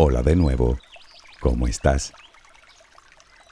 Hola 0.00 0.22
de 0.22 0.36
nuevo, 0.36 0.78
¿cómo 1.40 1.66
estás? 1.66 2.12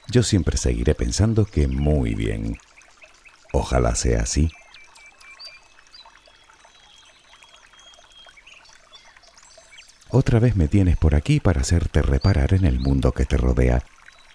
Yo 0.09 0.23
siempre 0.23 0.55
seguiré 0.55 0.95
pensando 0.95 1.43
que 1.43 1.67
muy 1.67 2.15
bien. 2.15 2.57
Ojalá 3.51 3.95
sea 3.95 4.21
así. 4.21 4.49
Otra 10.09 10.39
vez 10.39 10.55
me 10.55 10.69
tienes 10.69 10.95
por 10.95 11.15
aquí 11.15 11.41
para 11.41 11.59
hacerte 11.59 12.01
reparar 12.01 12.53
en 12.53 12.63
el 12.63 12.79
mundo 12.79 13.11
que 13.11 13.25
te 13.25 13.35
rodea. 13.35 13.83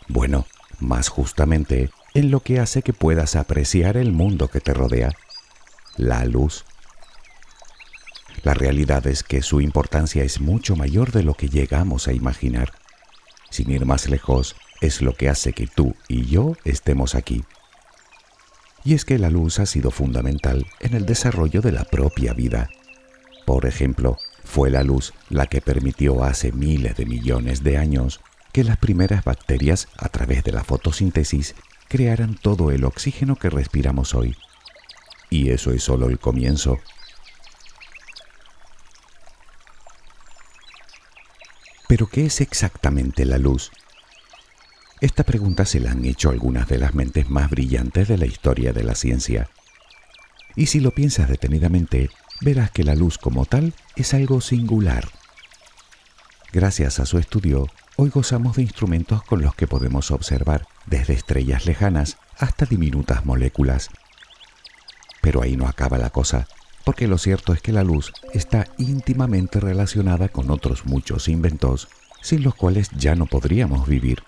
Bueno, 0.06 0.44
más 0.80 1.08
justamente 1.08 1.88
en 2.12 2.30
lo 2.30 2.40
que 2.40 2.60
hace 2.60 2.82
que 2.82 2.92
puedas 2.92 3.36
apreciar 3.36 3.96
el 3.96 4.12
mundo 4.12 4.48
que 4.48 4.60
te 4.60 4.74
rodea. 4.74 5.14
La 5.96 6.26
luz. 6.26 6.66
La 8.42 8.54
realidad 8.54 9.06
es 9.06 9.22
que 9.22 9.42
su 9.42 9.60
importancia 9.60 10.24
es 10.24 10.40
mucho 10.40 10.74
mayor 10.74 11.12
de 11.12 11.22
lo 11.22 11.34
que 11.34 11.48
llegamos 11.48 12.08
a 12.08 12.12
imaginar. 12.12 12.72
Sin 13.50 13.70
ir 13.70 13.86
más 13.86 14.08
lejos, 14.08 14.56
es 14.80 15.00
lo 15.00 15.14
que 15.14 15.28
hace 15.28 15.52
que 15.52 15.66
tú 15.66 15.94
y 16.08 16.26
yo 16.26 16.56
estemos 16.64 17.14
aquí. 17.14 17.44
Y 18.84 18.94
es 18.94 19.04
que 19.04 19.18
la 19.18 19.30
luz 19.30 19.60
ha 19.60 19.66
sido 19.66 19.92
fundamental 19.92 20.66
en 20.80 20.94
el 20.94 21.06
desarrollo 21.06 21.60
de 21.60 21.70
la 21.70 21.84
propia 21.84 22.32
vida. 22.32 22.68
Por 23.46 23.66
ejemplo, 23.66 24.18
fue 24.44 24.70
la 24.70 24.82
luz 24.82 25.12
la 25.28 25.46
que 25.46 25.60
permitió 25.60 26.24
hace 26.24 26.50
miles 26.50 26.96
de 26.96 27.06
millones 27.06 27.62
de 27.62 27.78
años 27.78 28.20
que 28.52 28.64
las 28.64 28.76
primeras 28.76 29.24
bacterias, 29.24 29.88
a 29.96 30.08
través 30.08 30.42
de 30.44 30.52
la 30.52 30.64
fotosíntesis, 30.64 31.54
crearan 31.88 32.34
todo 32.34 32.70
el 32.70 32.84
oxígeno 32.84 33.36
que 33.36 33.50
respiramos 33.50 34.14
hoy. 34.14 34.36
Y 35.30 35.50
eso 35.50 35.72
es 35.72 35.84
solo 35.84 36.08
el 36.08 36.18
comienzo. 36.18 36.78
Pero 41.92 42.06
¿qué 42.06 42.24
es 42.24 42.40
exactamente 42.40 43.26
la 43.26 43.36
luz? 43.36 43.70
Esta 45.02 45.24
pregunta 45.24 45.66
se 45.66 45.78
la 45.78 45.90
han 45.90 46.06
hecho 46.06 46.30
algunas 46.30 46.66
de 46.66 46.78
las 46.78 46.94
mentes 46.94 47.28
más 47.28 47.50
brillantes 47.50 48.08
de 48.08 48.16
la 48.16 48.24
historia 48.24 48.72
de 48.72 48.82
la 48.82 48.94
ciencia. 48.94 49.50
Y 50.56 50.68
si 50.68 50.80
lo 50.80 50.92
piensas 50.92 51.28
detenidamente, 51.28 52.08
verás 52.40 52.70
que 52.70 52.82
la 52.82 52.94
luz 52.94 53.18
como 53.18 53.44
tal 53.44 53.74
es 53.94 54.14
algo 54.14 54.40
singular. 54.40 55.06
Gracias 56.50 56.98
a 56.98 57.04
su 57.04 57.18
estudio, 57.18 57.68
hoy 57.96 58.08
gozamos 58.08 58.56
de 58.56 58.62
instrumentos 58.62 59.22
con 59.24 59.42
los 59.42 59.54
que 59.54 59.66
podemos 59.66 60.12
observar 60.12 60.66
desde 60.86 61.12
estrellas 61.12 61.66
lejanas 61.66 62.16
hasta 62.38 62.64
diminutas 62.64 63.26
moléculas. 63.26 63.90
Pero 65.20 65.42
ahí 65.42 65.58
no 65.58 65.68
acaba 65.68 65.98
la 65.98 66.08
cosa 66.08 66.48
porque 66.84 67.08
lo 67.08 67.18
cierto 67.18 67.52
es 67.52 67.62
que 67.62 67.72
la 67.72 67.84
luz 67.84 68.12
está 68.32 68.66
íntimamente 68.78 69.60
relacionada 69.60 70.28
con 70.28 70.50
otros 70.50 70.84
muchos 70.86 71.28
inventos 71.28 71.88
sin 72.22 72.42
los 72.42 72.54
cuales 72.54 72.90
ya 72.96 73.14
no 73.14 73.26
podríamos 73.26 73.86
vivir, 73.86 74.22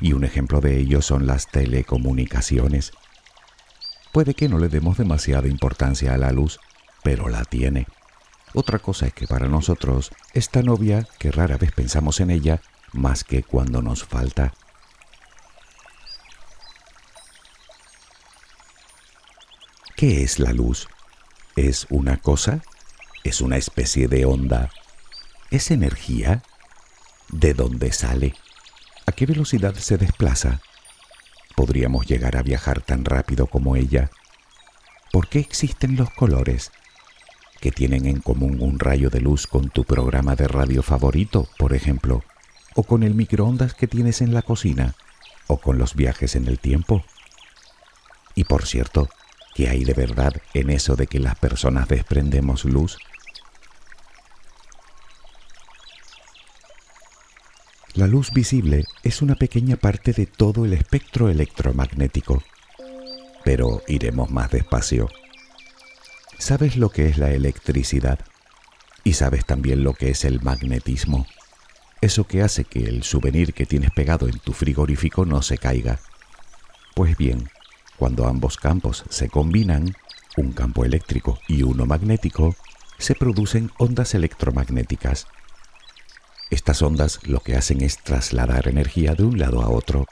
y 0.00 0.12
un 0.12 0.24
ejemplo 0.24 0.60
de 0.60 0.78
ello 0.78 1.02
son 1.02 1.26
las 1.26 1.48
telecomunicaciones. 1.48 2.92
Puede 4.12 4.34
que 4.34 4.48
no 4.48 4.58
le 4.58 4.68
demos 4.68 4.98
demasiada 4.98 5.48
importancia 5.48 6.14
a 6.14 6.18
la 6.18 6.32
luz, 6.32 6.60
pero 7.02 7.28
la 7.28 7.44
tiene. 7.44 7.86
Otra 8.54 8.78
cosa 8.78 9.06
es 9.06 9.14
que 9.14 9.26
para 9.26 9.48
nosotros 9.48 10.10
es 10.34 10.50
tan 10.50 10.68
obvia 10.68 11.06
que 11.18 11.30
rara 11.30 11.56
vez 11.56 11.72
pensamos 11.72 12.20
en 12.20 12.30
ella 12.30 12.60
más 12.92 13.24
que 13.24 13.42
cuando 13.42 13.80
nos 13.80 14.04
falta. 14.04 14.52
¿Qué 19.96 20.22
es 20.22 20.38
la 20.38 20.52
luz? 20.52 20.88
¿Es 21.56 21.86
una 21.90 22.16
cosa? 22.16 22.62
¿Es 23.24 23.42
una 23.42 23.58
especie 23.58 24.08
de 24.08 24.24
onda? 24.24 24.70
¿Es 25.50 25.70
energía? 25.70 26.42
¿De 27.30 27.52
dónde 27.52 27.92
sale? 27.92 28.34
¿A 29.04 29.12
qué 29.12 29.26
velocidad 29.26 29.74
se 29.74 29.98
desplaza? 29.98 30.62
¿Podríamos 31.54 32.06
llegar 32.06 32.38
a 32.38 32.42
viajar 32.42 32.80
tan 32.80 33.04
rápido 33.04 33.48
como 33.48 33.76
ella? 33.76 34.10
¿Por 35.12 35.28
qué 35.28 35.40
existen 35.40 35.96
los 35.96 36.08
colores? 36.10 36.72
¿Qué 37.60 37.70
tienen 37.70 38.06
en 38.06 38.22
común 38.22 38.62
un 38.62 38.78
rayo 38.78 39.10
de 39.10 39.20
luz 39.20 39.46
con 39.46 39.68
tu 39.68 39.84
programa 39.84 40.36
de 40.36 40.48
radio 40.48 40.82
favorito, 40.82 41.48
por 41.58 41.74
ejemplo? 41.74 42.24
¿O 42.74 42.82
con 42.82 43.02
el 43.02 43.14
microondas 43.14 43.74
que 43.74 43.86
tienes 43.86 44.22
en 44.22 44.32
la 44.32 44.40
cocina? 44.40 44.94
¿O 45.48 45.58
con 45.58 45.76
los 45.76 45.94
viajes 45.94 46.34
en 46.34 46.48
el 46.48 46.58
tiempo? 46.58 47.04
Y 48.34 48.44
por 48.44 48.64
cierto, 48.64 49.10
¿Qué 49.54 49.68
hay 49.68 49.84
de 49.84 49.92
verdad 49.92 50.32
en 50.54 50.70
eso 50.70 50.96
de 50.96 51.06
que 51.06 51.18
las 51.18 51.36
personas 51.36 51.88
desprendemos 51.88 52.64
luz? 52.64 52.98
La 57.94 58.06
luz 58.06 58.32
visible 58.32 58.86
es 59.02 59.20
una 59.20 59.34
pequeña 59.34 59.76
parte 59.76 60.14
de 60.14 60.24
todo 60.24 60.64
el 60.64 60.72
espectro 60.72 61.28
electromagnético, 61.28 62.42
pero 63.44 63.82
iremos 63.86 64.30
más 64.30 64.50
despacio. 64.50 65.10
¿Sabes 66.38 66.76
lo 66.76 66.88
que 66.88 67.08
es 67.08 67.18
la 67.18 67.30
electricidad? 67.30 68.18
Y 69.04 69.12
sabes 69.12 69.44
también 69.44 69.84
lo 69.84 69.92
que 69.92 70.08
es 70.08 70.24
el 70.24 70.40
magnetismo. 70.40 71.26
Eso 72.00 72.26
que 72.26 72.40
hace 72.40 72.64
que 72.64 72.84
el 72.84 73.02
souvenir 73.02 73.52
que 73.52 73.66
tienes 73.66 73.90
pegado 73.90 74.26
en 74.26 74.38
tu 74.38 74.54
frigorífico 74.54 75.26
no 75.26 75.42
se 75.42 75.58
caiga. 75.58 76.00
Pues 76.94 77.18
bien, 77.18 77.50
cuando 77.96 78.26
ambos 78.26 78.56
campos 78.56 79.04
se 79.08 79.28
combinan, 79.28 79.94
un 80.36 80.52
campo 80.52 80.84
eléctrico 80.84 81.38
y 81.48 81.62
uno 81.62 81.86
magnético, 81.86 82.54
se 82.98 83.14
producen 83.14 83.70
ondas 83.78 84.14
electromagnéticas. 84.14 85.26
Estas 86.50 86.82
ondas 86.82 87.20
lo 87.26 87.40
que 87.40 87.56
hacen 87.56 87.80
es 87.80 87.98
trasladar 87.98 88.68
energía 88.68 89.14
de 89.14 89.24
un 89.24 89.38
lado 89.38 89.62
a 89.62 89.68
otro. 89.68 90.06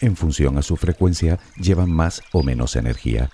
En 0.00 0.16
función 0.16 0.58
a 0.58 0.62
su 0.62 0.76
frecuencia 0.76 1.38
llevan 1.56 1.90
más 1.90 2.22
o 2.32 2.42
menos 2.42 2.76
energía. 2.76 3.30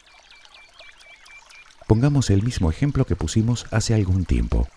Pongamos 1.87 2.31
el 2.31 2.43
mismo 2.43 2.71
ejemplo 2.71 3.05
que 3.05 3.17
pusimos 3.17 3.67
hace 3.71 3.95
algún 3.95 4.25
tiempo. 4.25 4.69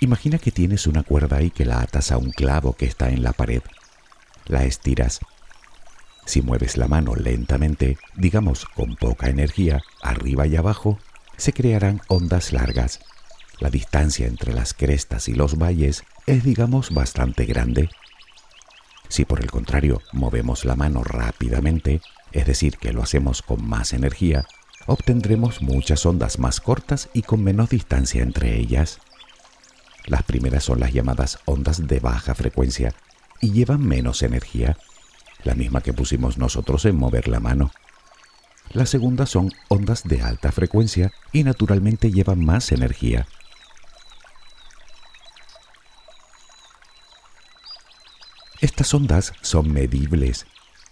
Imagina 0.00 0.38
que 0.38 0.50
tienes 0.50 0.86
una 0.86 1.04
cuerda 1.04 1.42
y 1.42 1.50
que 1.50 1.64
la 1.64 1.80
atas 1.80 2.10
a 2.10 2.18
un 2.18 2.32
clavo 2.32 2.72
que 2.72 2.86
está 2.86 3.10
en 3.10 3.22
la 3.22 3.32
pared. 3.32 3.62
La 4.46 4.64
estiras 4.64 5.20
si 6.24 6.42
mueves 6.42 6.76
la 6.76 6.88
mano 6.88 7.14
lentamente, 7.14 7.98
digamos 8.14 8.64
con 8.64 8.96
poca 8.96 9.28
energía, 9.28 9.82
arriba 10.02 10.46
y 10.46 10.56
abajo, 10.56 10.98
se 11.36 11.52
crearán 11.52 12.00
ondas 12.08 12.52
largas. 12.52 13.00
La 13.58 13.70
distancia 13.70 14.26
entre 14.26 14.52
las 14.52 14.74
crestas 14.74 15.28
y 15.28 15.34
los 15.34 15.58
valles 15.58 16.04
es, 16.26 16.44
digamos, 16.44 16.92
bastante 16.92 17.44
grande. 17.44 17.90
Si 19.08 19.24
por 19.24 19.40
el 19.40 19.50
contrario 19.50 20.00
movemos 20.12 20.64
la 20.64 20.76
mano 20.76 21.04
rápidamente, 21.04 22.00
es 22.32 22.46
decir, 22.46 22.78
que 22.78 22.92
lo 22.92 23.02
hacemos 23.02 23.42
con 23.42 23.66
más 23.68 23.92
energía, 23.92 24.46
obtendremos 24.86 25.60
muchas 25.60 26.06
ondas 26.06 26.38
más 26.38 26.60
cortas 26.60 27.08
y 27.12 27.22
con 27.22 27.42
menos 27.42 27.70
distancia 27.70 28.22
entre 28.22 28.56
ellas. 28.58 29.00
Las 30.06 30.22
primeras 30.22 30.64
son 30.64 30.80
las 30.80 30.92
llamadas 30.92 31.38
ondas 31.44 31.86
de 31.86 32.00
baja 32.00 32.34
frecuencia 32.34 32.94
y 33.40 33.52
llevan 33.52 33.84
menos 33.86 34.22
energía 34.22 34.78
la 35.44 35.54
misma 35.54 35.80
que 35.80 35.92
pusimos 35.92 36.38
nosotros 36.38 36.84
en 36.84 36.96
mover 36.96 37.28
la 37.28 37.40
mano. 37.40 37.70
Las 38.70 38.88
segundas 38.88 39.30
son 39.30 39.50
ondas 39.68 40.04
de 40.04 40.22
alta 40.22 40.50
frecuencia 40.52 41.12
y 41.32 41.44
naturalmente 41.44 42.10
llevan 42.10 42.44
más 42.44 42.72
energía. 42.72 43.26
Estas 48.60 48.94
ondas 48.94 49.32
son 49.42 49.72
medibles 49.72 50.46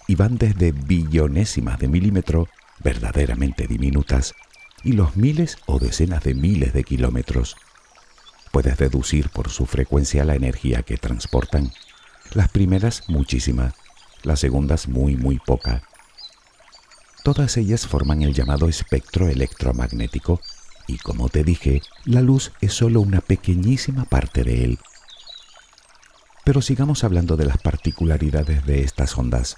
y 0.08 0.16
van 0.16 0.36
desde 0.38 0.72
billonésimas 0.72 1.78
de 1.78 1.86
milímetro, 1.86 2.48
verdaderamente 2.82 3.68
diminutas, 3.68 4.34
y 4.82 4.92
los 4.92 5.16
miles 5.16 5.58
o 5.66 5.78
decenas 5.78 6.24
de 6.24 6.34
miles 6.34 6.72
de 6.72 6.82
kilómetros. 6.82 7.56
Puedes 8.50 8.76
deducir 8.76 9.28
por 9.28 9.50
su 9.50 9.66
frecuencia 9.66 10.24
la 10.24 10.34
energía 10.34 10.82
que 10.82 10.96
transportan. 10.96 11.70
Las 12.34 12.48
primeras 12.48 13.08
muchísima, 13.08 13.72
las 14.22 14.40
segundas 14.40 14.88
muy 14.88 15.16
muy 15.16 15.38
poca. 15.38 15.82
Todas 17.22 17.56
ellas 17.56 17.86
forman 17.86 18.22
el 18.22 18.32
llamado 18.32 18.68
espectro 18.68 19.28
electromagnético 19.28 20.40
y 20.86 20.98
como 20.98 21.28
te 21.28 21.44
dije, 21.44 21.82
la 22.04 22.20
luz 22.20 22.52
es 22.60 22.72
solo 22.72 23.00
una 23.00 23.20
pequeñísima 23.20 24.04
parte 24.04 24.42
de 24.42 24.64
él. 24.64 24.78
Pero 26.44 26.62
sigamos 26.62 27.04
hablando 27.04 27.36
de 27.36 27.44
las 27.44 27.58
particularidades 27.58 28.64
de 28.66 28.82
estas 28.82 29.16
ondas. 29.16 29.56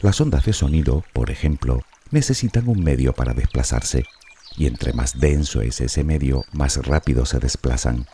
Las 0.00 0.20
ondas 0.20 0.44
de 0.44 0.52
sonido, 0.52 1.04
por 1.12 1.30
ejemplo, 1.30 1.82
necesitan 2.10 2.68
un 2.68 2.82
medio 2.82 3.12
para 3.12 3.34
desplazarse, 3.34 4.06
y 4.56 4.66
entre 4.66 4.92
más 4.92 5.20
denso 5.20 5.60
es 5.60 5.80
ese 5.80 6.02
medio, 6.02 6.44
más 6.52 6.84
rápido 6.84 7.26
se 7.26 7.38
desplazan. 7.38 8.06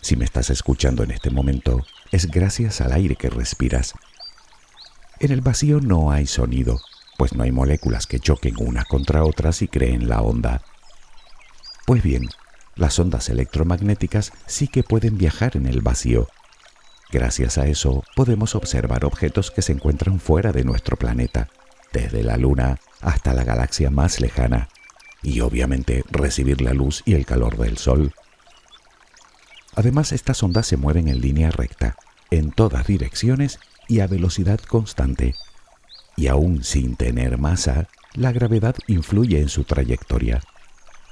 Si 0.00 0.16
me 0.16 0.24
estás 0.24 0.50
escuchando 0.50 1.02
en 1.02 1.10
este 1.10 1.30
momento, 1.30 1.84
es 2.12 2.26
gracias 2.30 2.80
al 2.80 2.92
aire 2.92 3.16
que 3.16 3.28
respiras 3.28 3.94
en 5.20 5.32
el 5.32 5.40
vacío 5.40 5.80
no 5.80 6.10
hay 6.10 6.26
sonido, 6.26 6.80
pues 7.16 7.34
no 7.34 7.42
hay 7.42 7.52
moléculas 7.52 8.06
que 8.06 8.20
choquen 8.20 8.56
una 8.58 8.84
contra 8.84 9.24
otras 9.24 9.62
y 9.62 9.68
creen 9.68 10.08
la 10.08 10.20
onda. 10.20 10.62
Pues 11.86 12.02
bien, 12.02 12.28
las 12.74 12.98
ondas 12.98 13.28
electromagnéticas 13.28 14.32
sí 14.46 14.68
que 14.68 14.82
pueden 14.82 15.16
viajar 15.16 15.56
en 15.56 15.66
el 15.66 15.80
vacío. 15.80 16.28
Gracias 17.10 17.56
a 17.56 17.66
eso 17.66 18.04
podemos 18.14 18.54
observar 18.54 19.04
objetos 19.04 19.50
que 19.50 19.62
se 19.62 19.72
encuentran 19.72 20.20
fuera 20.20 20.52
de 20.52 20.64
nuestro 20.64 20.96
planeta, 20.96 21.48
desde 21.92 22.22
la 22.22 22.36
Luna 22.36 22.78
hasta 23.00 23.32
la 23.32 23.44
galaxia 23.44 23.90
más 23.90 24.20
lejana, 24.20 24.68
y 25.22 25.40
obviamente 25.40 26.04
recibir 26.10 26.60
la 26.60 26.74
luz 26.74 27.02
y 27.06 27.14
el 27.14 27.24
calor 27.24 27.56
del 27.56 27.78
Sol. 27.78 28.12
Además, 29.74 30.12
estas 30.12 30.42
ondas 30.42 30.66
se 30.66 30.76
mueven 30.76 31.08
en 31.08 31.20
línea 31.20 31.50
recta, 31.50 31.96
en 32.30 32.50
todas 32.50 32.86
direcciones 32.86 33.58
y 33.88 34.00
a 34.00 34.06
velocidad 34.06 34.60
constante. 34.60 35.34
Y 36.16 36.28
aún 36.28 36.64
sin 36.64 36.96
tener 36.96 37.38
masa, 37.38 37.88
la 38.14 38.32
gravedad 38.32 38.76
influye 38.86 39.40
en 39.40 39.48
su 39.48 39.64
trayectoria. 39.64 40.40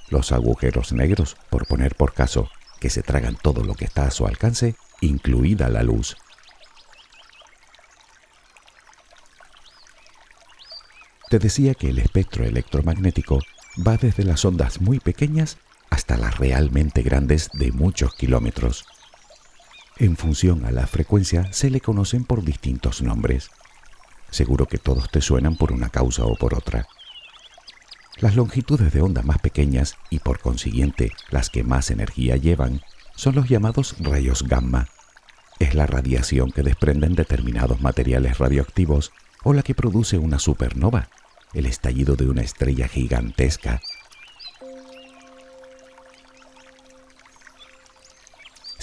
Los 0.09 0.33
agujeros 0.33 0.93
negros, 0.93 1.37
por 1.51 1.67
poner 1.67 1.95
por 1.95 2.15
caso, 2.15 2.49
que 2.81 2.91
se 2.91 3.03
tragan 3.03 3.37
todo 3.41 3.65
lo 3.65 3.75
que 3.75 3.85
está 3.85 4.07
a 4.07 4.11
su 4.11 4.27
alcance, 4.27 4.77
incluida 5.01 5.69
la 5.69 5.83
luz. 5.83 6.17
Te 11.31 11.39
decía 11.39 11.75
que 11.75 11.89
el 11.89 11.99
espectro 11.99 12.45
electromagnético 12.45 13.41
va 13.87 13.97
desde 13.97 14.25
las 14.25 14.45
ondas 14.45 14.81
muy 14.81 15.01
pequeñas 15.01 15.59
hasta 15.91 16.17
las 16.17 16.39
realmente 16.39 17.03
grandes 17.03 17.51
de 17.53 17.73
muchos 17.73 18.15
kilómetros. 18.15 18.85
En 19.97 20.17
función 20.17 20.65
a 20.65 20.73
la 20.73 20.89
frecuencia 20.89 21.53
se 21.53 21.71
le 21.71 21.81
conocen 21.81 22.25
por 22.25 22.43
distintos 22.43 23.01
nombres. 23.01 23.51
Seguro 24.31 24.67
que 24.67 24.79
todos 24.79 25.09
te 25.09 25.21
suenan 25.21 25.57
por 25.57 25.71
una 25.71 25.89
causa 25.89 26.25
o 26.25 26.35
por 26.35 26.55
otra. 26.55 26.89
Las 28.19 28.35
longitudes 28.35 28.93
de 28.93 29.03
onda 29.03 29.23
más 29.23 29.39
pequeñas 29.39 29.97
y 30.11 30.19
por 30.19 30.41
consiguiente 30.41 31.13
las 31.31 31.49
que 31.49 31.63
más 31.63 31.93
energía 31.93 32.37
llevan 32.37 32.81
son 33.15 33.37
los 33.37 33.49
llamados 33.49 33.95
rayos 34.01 34.43
gamma. 34.43 34.89
Es 35.61 35.77
la 35.77 35.87
radiación 35.87 36.51
que 36.51 36.63
desprenden 36.63 37.15
determinados 37.15 37.81
materiales 37.81 38.39
radioactivos 38.39 39.13
o 39.45 39.53
la 39.53 39.63
que 39.63 39.77
produce 39.77 40.19
una 40.19 40.41
supernova, 40.41 41.09
el 41.53 41.67
estallido 41.67 42.17
de 42.17 42.29
una 42.29 42.43
estrella 42.43 42.89
gigantesca 42.89 43.81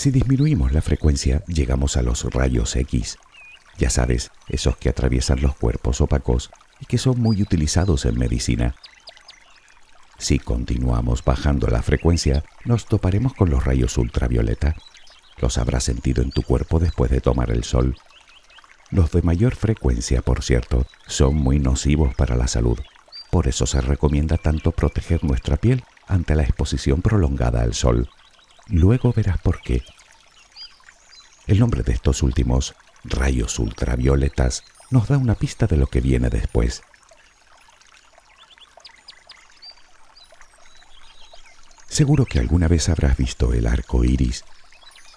Si 0.01 0.09
disminuimos 0.09 0.71
la 0.71 0.81
frecuencia, 0.81 1.43
llegamos 1.45 1.95
a 1.95 2.01
los 2.01 2.23
rayos 2.23 2.75
X. 2.75 3.19
Ya 3.77 3.91
sabes, 3.91 4.31
esos 4.47 4.75
que 4.77 4.89
atraviesan 4.89 5.43
los 5.43 5.55
cuerpos 5.55 6.01
opacos 6.01 6.49
y 6.79 6.87
que 6.87 6.97
son 6.97 7.21
muy 7.21 7.39
utilizados 7.43 8.05
en 8.05 8.17
medicina. 8.17 8.73
Si 10.17 10.39
continuamos 10.39 11.23
bajando 11.23 11.67
la 11.67 11.83
frecuencia, 11.83 12.43
nos 12.65 12.87
toparemos 12.87 13.35
con 13.35 13.51
los 13.51 13.63
rayos 13.63 13.95
ultravioleta. 13.99 14.75
Los 15.37 15.59
habrás 15.59 15.83
sentido 15.83 16.23
en 16.23 16.31
tu 16.31 16.41
cuerpo 16.41 16.79
después 16.79 17.11
de 17.11 17.21
tomar 17.21 17.51
el 17.51 17.63
sol. 17.63 17.95
Los 18.89 19.11
de 19.11 19.21
mayor 19.21 19.53
frecuencia, 19.53 20.23
por 20.23 20.41
cierto, 20.41 20.87
son 21.05 21.35
muy 21.35 21.59
nocivos 21.59 22.15
para 22.15 22.35
la 22.35 22.47
salud. 22.47 22.79
Por 23.29 23.47
eso 23.47 23.67
se 23.67 23.81
recomienda 23.81 24.37
tanto 24.37 24.71
proteger 24.71 25.23
nuestra 25.23 25.57
piel 25.57 25.83
ante 26.07 26.33
la 26.33 26.41
exposición 26.41 27.03
prolongada 27.03 27.61
al 27.61 27.75
sol. 27.75 28.09
Luego 28.71 29.11
verás 29.11 29.37
por 29.37 29.61
qué. 29.61 29.83
El 31.45 31.59
nombre 31.59 31.83
de 31.83 31.91
estos 31.91 32.23
últimos, 32.23 32.73
rayos 33.03 33.59
ultravioletas, 33.59 34.63
nos 34.89 35.09
da 35.09 35.17
una 35.17 35.35
pista 35.35 35.67
de 35.67 35.75
lo 35.75 35.87
que 35.87 35.99
viene 35.99 36.29
después. 36.29 36.81
Seguro 41.89 42.25
que 42.25 42.39
alguna 42.39 42.69
vez 42.69 42.87
habrás 42.87 43.17
visto 43.17 43.51
el 43.51 43.67
arco 43.67 44.05
iris. 44.05 44.45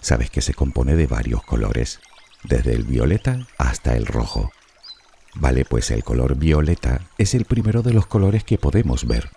Sabes 0.01 0.31
que 0.31 0.43
se 0.43 0.55
compone 0.55 0.97
de 0.97 1.07
varios 1.07 1.45
colores, 1.45 2.01
desde 2.43 2.73
el 2.73 2.83
violeta 2.83 3.47
hasta 3.57 3.97
el 3.97 4.07
rojo. 4.07 4.51
Vale, 5.37 5.65
pues 5.65 5.93
el 5.93 6.03
color 6.03 6.35
violeta 6.35 7.03
es 7.19 7.35
el 7.35 7.45
primero 7.45 7.83
de 7.83 7.93
los 7.93 8.07
colores 8.07 8.43
que 8.43 8.59
podemos 8.59 9.07
ver. 9.07 9.31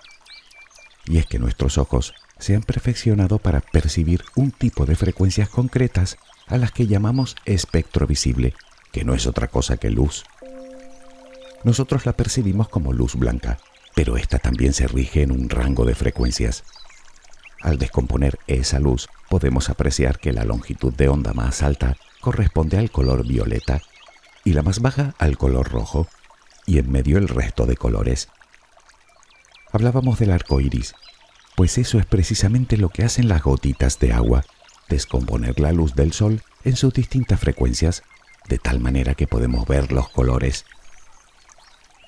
Y 1.05 1.19
es 1.19 1.27
que 1.27 1.37
nuestros 1.37 1.77
ojos 1.77 2.15
se 2.39 2.55
han 2.55 2.63
perfeccionado 2.63 3.39
para 3.39 3.61
percibir 3.61 4.23
un 4.35 4.51
tipo 4.51 4.85
de 4.85 4.95
frecuencias 4.95 5.49
concretas 5.49 6.17
a 6.47 6.57
las 6.57 6.71
que 6.71 6.87
llamamos 6.87 7.35
espectro 7.45 8.07
visible, 8.07 8.53
que 8.91 9.03
no 9.03 9.13
es 9.13 9.27
otra 9.27 9.47
cosa 9.47 9.77
que 9.77 9.89
luz. 9.89 10.23
Nosotros 11.63 12.05
la 12.05 12.13
percibimos 12.13 12.69
como 12.69 12.93
luz 12.93 13.15
blanca, 13.15 13.57
pero 13.95 14.17
esta 14.17 14.39
también 14.39 14.73
se 14.73 14.87
rige 14.87 15.23
en 15.23 15.31
un 15.31 15.49
rango 15.49 15.85
de 15.85 15.95
frecuencias. 15.95 16.63
Al 17.61 17.77
descomponer 17.79 18.37
esa 18.45 18.79
luz, 18.79 19.09
podemos 19.29 19.69
apreciar 19.69 20.19
que 20.19 20.31
la 20.31 20.45
longitud 20.45 20.93
de 20.93 21.09
onda 21.09 21.33
más 21.33 21.63
alta 21.63 21.97
corresponde 22.21 22.77
al 22.77 22.91
color 22.91 23.25
violeta 23.25 23.81
y 24.43 24.53
la 24.53 24.61
más 24.61 24.79
baja 24.79 25.15
al 25.17 25.37
color 25.37 25.69
rojo, 25.69 26.07
y 26.65 26.77
en 26.77 26.91
medio 26.91 27.17
el 27.17 27.27
resto 27.27 27.65
de 27.65 27.75
colores. 27.75 28.29
Hablábamos 29.71 30.19
del 30.19 30.31
arco 30.31 30.61
iris 30.61 30.93
pues 31.57 31.79
eso 31.79 31.97
es 31.97 32.05
precisamente 32.05 32.77
lo 32.77 32.89
que 32.89 33.03
hacen 33.03 33.27
las 33.27 33.41
gotitas 33.41 33.97
de 33.97 34.13
agua, 34.13 34.45
descomponer 34.89 35.59
la 35.59 35.71
luz 35.71 35.95
del 35.95 36.13
sol 36.13 36.43
en 36.63 36.75
sus 36.75 36.93
distintas 36.93 37.39
frecuencias, 37.39 38.03
de 38.47 38.59
tal 38.59 38.79
manera 38.79 39.15
que 39.15 39.25
podemos 39.25 39.67
ver 39.67 39.91
los 39.91 40.07
colores. 40.07 40.65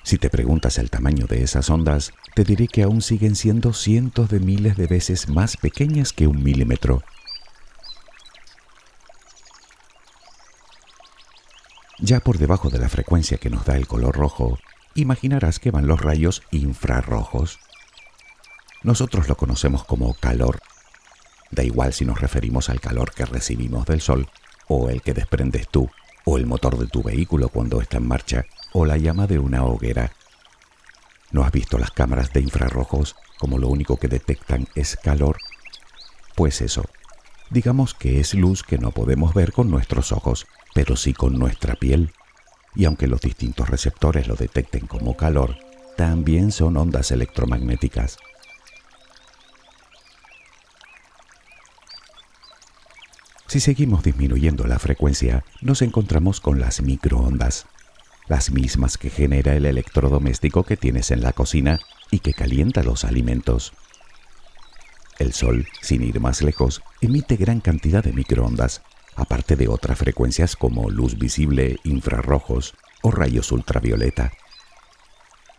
Si 0.04 0.18
te 0.18 0.30
preguntas 0.30 0.78
el 0.78 0.88
tamaño 0.88 1.26
de 1.26 1.42
esas 1.42 1.68
ondas, 1.68 2.12
te 2.36 2.44
diré 2.44 2.68
que 2.68 2.84
aún 2.84 3.02
siguen 3.02 3.34
siendo 3.34 3.72
cientos 3.72 4.28
de 4.28 4.38
miles 4.38 4.76
de 4.76 4.86
veces 4.86 5.28
más 5.28 5.56
pequeñas 5.56 6.12
que 6.12 6.28
un 6.28 6.44
milímetro. 6.44 7.02
Ya 11.98 12.20
por 12.20 12.38
debajo 12.38 12.70
de 12.70 12.78
la 12.78 12.88
frecuencia 12.88 13.38
que 13.38 13.50
nos 13.50 13.64
da 13.64 13.76
el 13.76 13.88
color 13.88 14.14
rojo, 14.14 14.60
imaginarás 14.94 15.58
que 15.58 15.72
van 15.72 15.88
los 15.88 16.00
rayos 16.00 16.44
infrarrojos. 16.52 17.58
Nosotros 18.82 19.28
lo 19.28 19.36
conocemos 19.36 19.84
como 19.84 20.14
calor. 20.14 20.60
Da 21.50 21.62
igual 21.62 21.92
si 21.92 22.04
nos 22.04 22.20
referimos 22.20 22.70
al 22.70 22.80
calor 22.80 23.12
que 23.12 23.26
recibimos 23.26 23.84
del 23.86 24.00
sol, 24.00 24.28
o 24.68 24.88
el 24.88 25.02
que 25.02 25.12
desprendes 25.12 25.68
tú, 25.68 25.90
o 26.24 26.38
el 26.38 26.46
motor 26.46 26.78
de 26.78 26.86
tu 26.86 27.02
vehículo 27.02 27.48
cuando 27.48 27.80
está 27.80 27.98
en 27.98 28.08
marcha, 28.08 28.46
o 28.72 28.86
la 28.86 28.96
llama 28.96 29.26
de 29.26 29.38
una 29.38 29.64
hoguera. 29.64 30.12
¿No 31.30 31.44
has 31.44 31.52
visto 31.52 31.78
las 31.78 31.90
cámaras 31.90 32.32
de 32.32 32.40
infrarrojos 32.40 33.16
como 33.38 33.58
lo 33.58 33.68
único 33.68 33.98
que 33.98 34.08
detectan 34.08 34.66
es 34.74 34.96
calor? 34.96 35.36
Pues 36.34 36.60
eso, 36.60 36.84
digamos 37.50 37.94
que 37.94 38.20
es 38.20 38.34
luz 38.34 38.62
que 38.62 38.78
no 38.78 38.92
podemos 38.92 39.34
ver 39.34 39.52
con 39.52 39.70
nuestros 39.70 40.12
ojos, 40.12 40.46
pero 40.74 40.96
sí 40.96 41.12
con 41.12 41.38
nuestra 41.38 41.74
piel. 41.74 42.12
Y 42.74 42.84
aunque 42.84 43.08
los 43.08 43.20
distintos 43.20 43.68
receptores 43.68 44.26
lo 44.26 44.36
detecten 44.36 44.86
como 44.86 45.16
calor, 45.16 45.56
también 45.96 46.50
son 46.50 46.76
ondas 46.76 47.10
electromagnéticas. 47.10 48.16
Si 53.50 53.58
seguimos 53.58 54.04
disminuyendo 54.04 54.68
la 54.68 54.78
frecuencia, 54.78 55.42
nos 55.60 55.82
encontramos 55.82 56.40
con 56.40 56.60
las 56.60 56.82
microondas, 56.82 57.66
las 58.28 58.52
mismas 58.52 58.96
que 58.96 59.10
genera 59.10 59.56
el 59.56 59.66
electrodoméstico 59.66 60.62
que 60.62 60.76
tienes 60.76 61.10
en 61.10 61.20
la 61.20 61.32
cocina 61.32 61.80
y 62.12 62.20
que 62.20 62.32
calienta 62.32 62.84
los 62.84 63.02
alimentos. 63.02 63.72
El 65.18 65.32
Sol, 65.32 65.66
sin 65.82 66.04
ir 66.04 66.20
más 66.20 66.42
lejos, 66.42 66.80
emite 67.00 67.34
gran 67.34 67.58
cantidad 67.58 68.04
de 68.04 68.12
microondas, 68.12 68.82
aparte 69.16 69.56
de 69.56 69.66
otras 69.66 69.98
frecuencias 69.98 70.54
como 70.54 70.88
luz 70.88 71.18
visible, 71.18 71.80
infrarrojos 71.82 72.74
o 73.02 73.10
rayos 73.10 73.50
ultravioleta. 73.50 74.30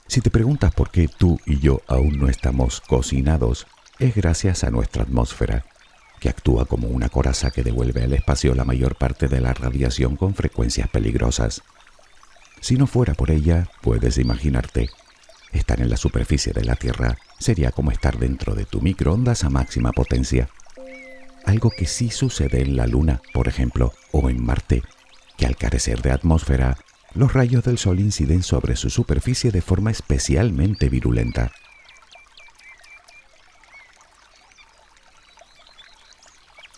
Si 0.08 0.22
te 0.22 0.30
preguntas 0.30 0.74
por 0.74 0.92
qué 0.92 1.10
tú 1.10 1.42
y 1.46 1.60
yo 1.60 1.82
aún 1.90 2.20
no 2.20 2.30
estamos 2.30 2.80
cocinados, 2.80 3.68
es 4.00 4.16
gracias 4.16 4.64
a 4.64 4.72
nuestra 4.72 5.04
atmósfera, 5.04 5.66
que 6.22 6.30
actúa 6.30 6.66
como 6.66 6.88
una 6.88 7.10
coraza 7.10 7.50
que 7.50 7.64
devuelve 7.64 8.04
al 8.04 8.14
espacio 8.14 8.54
la 8.54 8.64
mayor 8.64 8.96
parte 8.96 9.28
de 9.28 9.42
la 9.42 9.54
radiación 9.54 10.16
con 10.16 10.36
frecuencias 10.36 10.88
peligrosas. 10.88 11.64
Si 12.62 12.78
no 12.78 12.86
fuera 12.86 13.16
por 13.16 13.32
ella, 13.32 13.68
puedes 13.82 14.20
imaginarte, 14.20 14.92
estar 15.52 15.82
en 15.82 15.90
la 15.90 15.98
superficie 15.98 16.54
de 16.54 16.64
la 16.64 16.76
Tierra 16.76 17.18
sería 17.40 17.72
como 17.72 17.90
estar 17.90 18.20
dentro 18.20 18.54
de 18.54 18.66
tu 18.66 18.82
microondas 18.82 19.44
a 19.44 19.50
máxima 19.50 19.94
potencia. 19.94 20.48
Algo 21.44 21.72
que 21.72 21.88
sí 21.88 22.12
sucede 22.12 22.62
en 22.62 22.78
la 22.78 22.86
Luna, 22.86 23.20
por 23.34 23.48
ejemplo, 23.48 23.92
o 24.12 24.30
en 24.30 24.46
Marte, 24.46 24.84
que 25.38 25.48
al 25.48 25.58
carecer 25.58 26.04
de 26.04 26.12
atmósfera, 26.12 26.78
los 27.16 27.34
rayos 27.34 27.64
del 27.64 27.80
Sol 27.80 28.00
inciden 28.00 28.44
sobre 28.44 28.76
su 28.76 28.92
superficie 28.92 29.50
de 29.52 29.64
forma 29.64 29.90
especialmente 29.90 30.88
virulenta. 30.88 31.52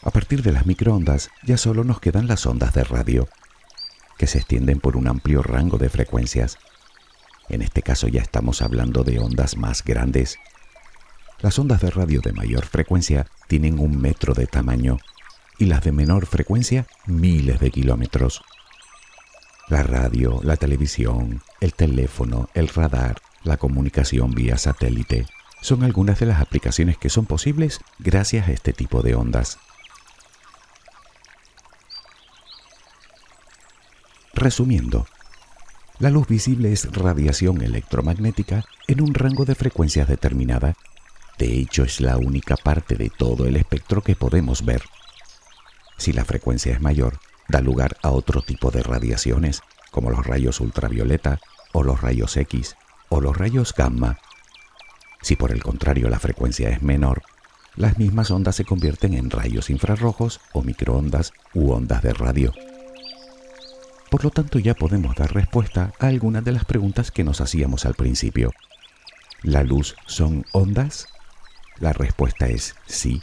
A 0.05 0.11
partir 0.11 0.43
de 0.43 0.51
las 0.51 0.65
microondas 0.65 1.29
ya 1.43 1.57
solo 1.57 1.85
nos 1.85 2.01
quedan 2.01 2.27
las 2.27 2.45
ondas 2.45 2.73
de 2.73 2.83
radio, 2.83 3.29
que 4.17 4.27
se 4.27 4.39
extienden 4.39 4.79
por 4.79 4.97
un 4.97 5.07
amplio 5.07 5.41
rango 5.41 5.77
de 5.77 5.89
frecuencias. 5.89 6.57
En 7.47 7.61
este 7.61 7.81
caso 7.81 8.09
ya 8.09 8.21
estamos 8.21 8.61
hablando 8.61 9.03
de 9.03 9.19
ondas 9.19 9.55
más 9.55 9.83
grandes. 9.83 10.37
Las 11.39 11.57
ondas 11.57 11.81
de 11.81 11.89
radio 11.89 12.19
de 12.21 12.33
mayor 12.33 12.65
frecuencia 12.65 13.27
tienen 13.47 13.79
un 13.79 13.99
metro 13.99 14.33
de 14.33 14.45
tamaño 14.45 14.97
y 15.57 15.65
las 15.65 15.83
de 15.83 15.93
menor 15.93 16.25
frecuencia 16.25 16.85
miles 17.05 17.61
de 17.61 17.71
kilómetros. 17.71 18.41
La 19.69 19.83
radio, 19.83 20.41
la 20.43 20.57
televisión, 20.57 21.41
el 21.61 21.73
teléfono, 21.73 22.49
el 22.53 22.67
radar, 22.67 23.21
la 23.43 23.55
comunicación 23.55 24.31
vía 24.31 24.57
satélite 24.57 25.25
son 25.61 25.83
algunas 25.83 26.19
de 26.19 26.25
las 26.25 26.41
aplicaciones 26.41 26.97
que 26.97 27.09
son 27.09 27.25
posibles 27.25 27.79
gracias 27.99 28.49
a 28.49 28.51
este 28.51 28.73
tipo 28.73 29.01
de 29.01 29.15
ondas. 29.15 29.59
Resumiendo, 34.43 35.07
la 35.99 36.09
luz 36.09 36.27
visible 36.27 36.73
es 36.73 36.91
radiación 36.91 37.61
electromagnética 37.61 38.65
en 38.89 38.99
un 38.99 39.13
rango 39.13 39.45
de 39.45 39.55
frecuencias 39.55 40.09
determinada. 40.09 40.75
De 41.37 41.57
hecho, 41.57 41.83
es 41.85 42.01
la 42.01 42.17
única 42.17 42.57
parte 42.57 42.95
de 42.95 43.09
todo 43.09 43.47
el 43.47 43.55
espectro 43.55 44.01
que 44.01 44.17
podemos 44.17 44.65
ver. 44.65 44.83
Si 45.97 46.11
la 46.11 46.25
frecuencia 46.25 46.73
es 46.73 46.81
mayor, 46.81 47.19
da 47.47 47.61
lugar 47.61 47.95
a 48.03 48.09
otro 48.09 48.41
tipo 48.41 48.69
de 48.69 48.83
radiaciones, 48.83 49.61
como 49.91 50.09
los 50.09 50.25
rayos 50.25 50.59
ultravioleta 50.59 51.39
o 51.71 51.81
los 51.81 52.01
rayos 52.01 52.35
X 52.35 52.75
o 53.07 53.21
los 53.21 53.37
rayos 53.37 53.73
gamma. 53.73 54.17
Si 55.21 55.37
por 55.37 55.53
el 55.53 55.63
contrario 55.63 56.09
la 56.09 56.19
frecuencia 56.19 56.67
es 56.67 56.81
menor, 56.81 57.23
las 57.77 57.97
mismas 57.97 58.29
ondas 58.29 58.57
se 58.57 58.65
convierten 58.65 59.13
en 59.13 59.29
rayos 59.29 59.69
infrarrojos 59.69 60.41
o 60.51 60.63
microondas 60.63 61.31
u 61.53 61.71
ondas 61.71 62.01
de 62.01 62.11
radio. 62.11 62.53
Por 64.13 64.23
lo 64.23 64.29
tanto, 64.29 64.59
ya 64.59 64.75
podemos 64.75 65.15
dar 65.15 65.33
respuesta 65.33 65.91
a 65.97 66.05
algunas 66.05 66.45
de 66.45 66.51
las 66.51 66.65
preguntas 66.65 67.09
que 67.09 67.23
nos 67.23 67.41
hacíamos 67.41 67.87
al 67.87 67.95
principio. 67.95 68.53
¿La 69.41 69.63
luz 69.63 69.95
son 70.05 70.45
ondas? 70.51 71.07
La 71.79 71.93
respuesta 71.93 72.45
es 72.45 72.75
sí. 72.85 73.21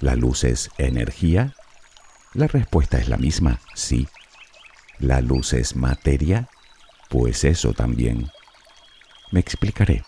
¿La 0.00 0.16
luz 0.16 0.42
es 0.42 0.70
energía? 0.78 1.54
La 2.32 2.48
respuesta 2.48 2.98
es 2.98 3.08
la 3.08 3.18
misma, 3.18 3.60
sí. 3.76 4.08
¿La 4.98 5.20
luz 5.20 5.52
es 5.52 5.76
materia? 5.76 6.48
Pues 7.08 7.44
eso 7.44 7.72
también. 7.72 8.32
Me 9.30 9.38
explicaré. 9.38 10.02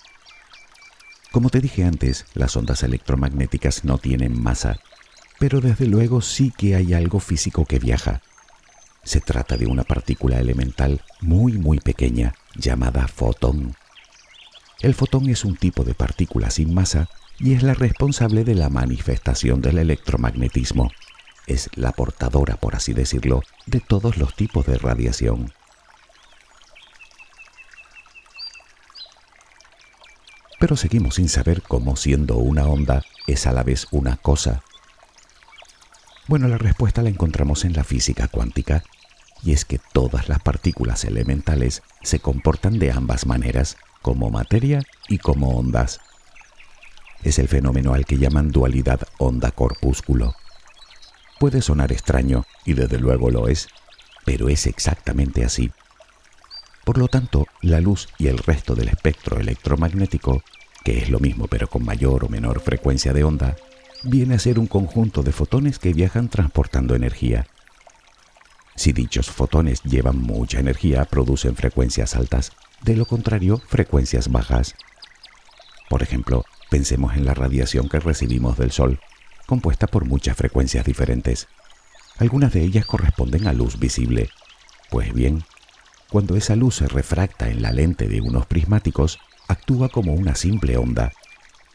Como 1.31 1.49
te 1.49 1.61
dije 1.61 1.85
antes, 1.85 2.27
las 2.35 2.57
ondas 2.57 2.83
electromagnéticas 2.83 3.85
no 3.85 3.99
tienen 3.99 4.43
masa, 4.43 4.81
pero 5.39 5.61
desde 5.61 5.87
luego 5.87 6.23
sí 6.23 6.53
que 6.59 6.75
hay 6.75 6.93
algo 6.93 7.21
físico 7.21 7.67
que 7.67 7.79
viaja, 7.79 8.21
se 9.07 9.21
trata 9.21 9.57
de 9.57 9.67
una 9.67 9.85
partícula 9.85 10.41
elemental 10.41 11.01
muy 11.21 11.53
muy 11.53 11.79
pequeña 11.79 12.35
llamada 12.57 13.07
fotón. 13.07 13.77
El 14.81 14.95
fotón 14.95 15.31
es 15.31 15.45
un 15.45 15.57
tipo 15.57 15.85
de 15.85 15.95
partícula 15.95 16.51
sin 16.51 16.75
masa 16.75 17.09
y 17.39 17.55
es 17.55 17.63
la 17.63 17.75
responsable 17.75 18.43
de 18.43 18.57
la 18.57 18.69
manifestación 18.69 19.61
del 19.61 19.79
electromagnetismo. 19.79 20.91
Es 21.47 21.71
la 21.77 21.93
portadora, 21.93 22.57
por 22.57 22.75
así 22.75 22.95
decirlo, 22.95 23.43
de 23.67 23.79
todos 23.79 24.17
los 24.17 24.35
tipos 24.35 24.67
de 24.67 24.77
radiación. 24.77 25.53
Pero 30.59 30.75
seguimos 30.75 31.15
sin 31.15 31.29
saber 31.29 31.63
cómo 31.63 31.95
siendo 31.95 32.39
una 32.39 32.67
onda 32.67 33.05
es 33.29 33.47
a 33.47 33.53
la 33.53 33.63
vez 33.63 33.87
una 33.93 34.17
cosa. 34.17 34.65
Bueno, 36.27 36.49
la 36.49 36.59
respuesta 36.59 37.03
la 37.03 37.09
encontramos 37.09 37.65
en 37.65 37.75
la 37.75 37.85
física 37.85 38.27
cuántica 38.27 38.83
y 39.43 39.53
es 39.53 39.65
que 39.65 39.81
todas 39.93 40.29
las 40.29 40.41
partículas 40.41 41.05
elementales 41.05 41.83
se 42.03 42.21
comportan 42.21 42.79
de 42.79 42.91
ambas 42.91 43.27
maneras, 43.27 43.77
como 44.03 44.31
materia 44.31 44.83
y 45.09 45.19
como 45.19 45.57
ondas. 45.59 46.01
Es 47.23 47.39
el 47.39 47.49
fenómeno 47.49 47.95
al 47.95 48.07
que 48.07 48.19
llaman 48.19 48.51
dualidad 48.51 49.01
onda-corpúsculo. 49.19 50.35
Puede 51.39 51.61
sonar 51.61 51.93
extraño, 51.93 52.45
y 52.65 52.75
desde 52.75 52.99
luego 52.99 53.31
lo 53.31 53.49
es, 53.49 53.69
pero 54.25 54.49
es 54.49 54.67
exactamente 54.67 55.45
así. 55.45 55.73
Por 56.85 56.99
lo 56.99 57.09
tanto, 57.09 57.47
la 57.63 57.81
luz 57.81 58.09
y 58.17 58.29
el 58.29 58.39
resto 58.39 58.75
del 58.75 58.89
espectro 58.89 59.41
electromagnético, 59.41 60.43
que 60.85 60.99
es 60.99 61.11
lo 61.11 61.19
mismo 61.19 61.49
pero 61.49 61.69
con 61.69 61.85
mayor 61.85 62.25
o 62.25 62.29
menor 62.29 62.61
frecuencia 62.61 63.13
de 63.13 63.25
onda, 63.25 63.57
viene 64.05 64.37
a 64.37 64.39
ser 64.39 64.59
un 64.59 64.69
conjunto 64.69 65.23
de 65.23 65.33
fotones 65.33 65.81
que 65.81 65.93
viajan 65.93 66.29
transportando 66.29 66.95
energía. 66.95 67.49
Si 68.77 68.93
dichos 68.93 69.31
fotones 69.31 69.83
llevan 69.83 70.19
mucha 70.19 70.61
energía, 70.61 71.05
producen 71.07 71.57
frecuencias 71.57 72.15
altas, 72.15 72.53
de 72.83 72.95
lo 72.95 73.07
contrario, 73.07 73.61
frecuencias 73.67 74.31
bajas. 74.31 74.75
Por 75.89 76.03
ejemplo, 76.03 76.45
pensemos 76.71 77.17
en 77.17 77.25
la 77.25 77.35
radiación 77.35 77.89
que 77.89 78.01
recibimos 78.01 78.59
del 78.59 78.71
Sol, 78.71 79.01
compuesta 79.47 79.87
por 79.87 80.05
muchas 80.05 80.37
frecuencias 80.37 80.85
diferentes. 80.85 81.49
Algunas 82.19 82.53
de 82.53 82.63
ellas 82.63 82.87
corresponden 82.87 83.47
a 83.47 83.53
luz 83.53 83.79
visible. 83.79 84.29
Pues 84.91 85.13
bien, 85.15 85.43
cuando 86.11 86.37
esa 86.37 86.55
luz 86.55 86.77
se 86.77 86.89
refracta 86.89 87.49
en 87.49 87.63
la 87.63 87.73
lente 87.73 88.09
de 88.09 88.21
unos 88.21 88.47
prismáticos, 88.47 89.19
actúa 89.49 89.89
como 89.89 90.13
una 90.13 90.35
simple 90.35 90.77
onda, 90.77 91.13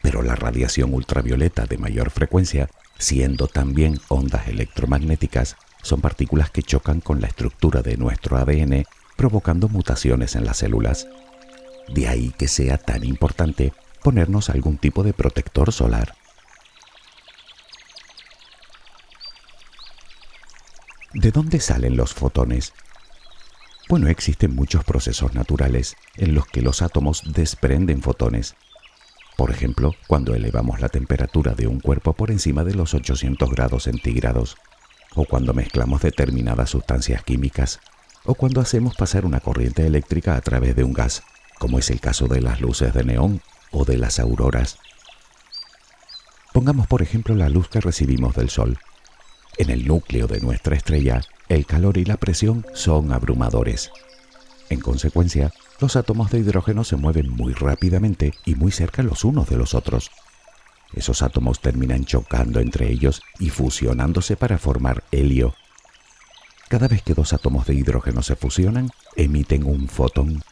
pero 0.02 0.22
la 0.22 0.34
radiación 0.34 0.94
ultravioleta 0.94 1.66
de 1.66 1.78
mayor 1.78 2.10
frecuencia, 2.10 2.68
siendo 2.98 3.48
también 3.48 3.98
ondas 4.08 4.48
electromagnéticas, 4.48 5.56
son 5.82 6.00
partículas 6.00 6.50
que 6.50 6.62
chocan 6.62 7.00
con 7.00 7.20
la 7.20 7.26
estructura 7.26 7.82
de 7.82 7.96
nuestro 7.96 8.36
ADN, 8.36 8.84
provocando 9.16 9.68
mutaciones 9.68 10.36
en 10.36 10.44
las 10.44 10.58
células. 10.58 11.06
De 11.88 12.08
ahí 12.08 12.32
que 12.38 12.48
sea 12.48 12.78
tan 12.78 13.04
importante 13.04 13.72
ponernos 14.02 14.48
algún 14.50 14.78
tipo 14.78 15.02
de 15.02 15.12
protector 15.12 15.72
solar. 15.72 16.14
¿De 21.14 21.30
dónde 21.30 21.60
salen 21.60 21.96
los 21.96 22.14
fotones? 22.14 22.72
Bueno, 23.88 24.08
existen 24.08 24.54
muchos 24.54 24.84
procesos 24.84 25.34
naturales 25.34 25.96
en 26.16 26.34
los 26.34 26.46
que 26.46 26.62
los 26.62 26.80
átomos 26.80 27.22
desprenden 27.34 28.00
fotones. 28.00 28.54
Por 29.36 29.50
ejemplo, 29.50 29.94
cuando 30.06 30.34
elevamos 30.34 30.80
la 30.80 30.88
temperatura 30.88 31.52
de 31.54 31.66
un 31.66 31.80
cuerpo 31.80 32.14
por 32.14 32.30
encima 32.30 32.64
de 32.64 32.74
los 32.74 32.94
800 32.94 33.50
grados 33.50 33.82
centígrados, 33.84 34.56
o 35.14 35.24
cuando 35.24 35.54
mezclamos 35.54 36.02
determinadas 36.02 36.70
sustancias 36.70 37.22
químicas, 37.22 37.80
o 38.24 38.34
cuando 38.34 38.60
hacemos 38.60 38.94
pasar 38.94 39.24
una 39.24 39.40
corriente 39.40 39.86
eléctrica 39.86 40.36
a 40.36 40.40
través 40.40 40.76
de 40.76 40.84
un 40.84 40.92
gas, 40.92 41.22
como 41.58 41.78
es 41.78 41.90
el 41.90 42.00
caso 42.00 42.28
de 42.28 42.40
las 42.40 42.60
luces 42.60 42.94
de 42.94 43.04
neón 43.04 43.40
o 43.70 43.84
de 43.84 43.96
las 43.96 44.18
auroras. 44.18 44.78
Pongamos 46.52 46.86
por 46.86 47.02
ejemplo 47.02 47.34
la 47.34 47.48
luz 47.48 47.68
que 47.68 47.80
recibimos 47.80 48.34
del 48.34 48.50
Sol. 48.50 48.78
En 49.58 49.70
el 49.70 49.86
núcleo 49.86 50.26
de 50.26 50.40
nuestra 50.40 50.76
estrella, 50.76 51.22
el 51.48 51.66
calor 51.66 51.98
y 51.98 52.04
la 52.04 52.16
presión 52.16 52.66
son 52.74 53.12
abrumadores. 53.12 53.90
En 54.68 54.80
consecuencia, 54.80 55.52
los 55.80 55.96
átomos 55.96 56.30
de 56.30 56.38
hidrógeno 56.38 56.84
se 56.84 56.96
mueven 56.96 57.28
muy 57.28 57.52
rápidamente 57.52 58.32
y 58.44 58.54
muy 58.54 58.70
cerca 58.70 59.02
los 59.02 59.24
unos 59.24 59.48
de 59.48 59.56
los 59.56 59.74
otros, 59.74 60.10
esos 60.94 61.22
átomos 61.22 61.60
terminan 61.60 62.04
chocando 62.04 62.60
entre 62.60 62.90
ellos 62.90 63.22
y 63.38 63.50
fusionándose 63.50 64.36
para 64.36 64.58
formar 64.58 65.04
helio. 65.10 65.54
Cada 66.68 66.88
vez 66.88 67.02
que 67.02 67.14
dos 67.14 67.32
átomos 67.32 67.66
de 67.66 67.74
hidrógeno 67.74 68.22
se 68.22 68.36
fusionan, 68.36 68.90
emiten 69.16 69.64
un 69.64 69.88
fotón. 69.88 70.42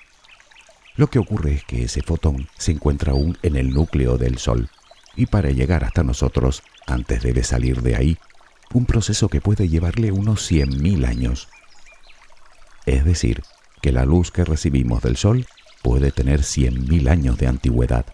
Lo 0.97 1.09
que 1.09 1.19
ocurre 1.19 1.55
es 1.55 1.65
que 1.65 1.85
ese 1.85 2.03
fotón 2.03 2.49
se 2.59 2.73
encuentra 2.73 3.13
aún 3.13 3.39
en 3.43 3.57
el 3.57 3.71
núcleo 3.73 4.19
del 4.19 4.39
Sol 4.39 4.71
y 5.17 5.27
para 5.27 5.51
llegar 5.51 5.85
hasta 5.85 6.03
nosotros, 6.03 6.63
antes 6.87 7.23
debe 7.23 7.43
salir 7.43 7.83
de 7.83 7.97
ahí, 7.97 8.19
un 8.73 8.87
proceso 8.87 9.29
que 9.29 9.41
puede 9.41 9.69
llevarle 9.69 10.13
unos 10.13 10.51
100.000 10.51 11.07
años. 11.07 11.49
Es 12.87 13.05
decir, 13.05 13.43
que 13.83 13.93
la 13.93 14.05
luz 14.05 14.31
que 14.31 14.45
recibimos 14.45 15.03
del 15.03 15.17
Sol 15.17 15.47
puede 15.83 16.13
tener 16.13 16.41
100.000 16.41 17.09
años 17.09 17.39
de 17.39 17.47
antigüedad. 17.47 18.07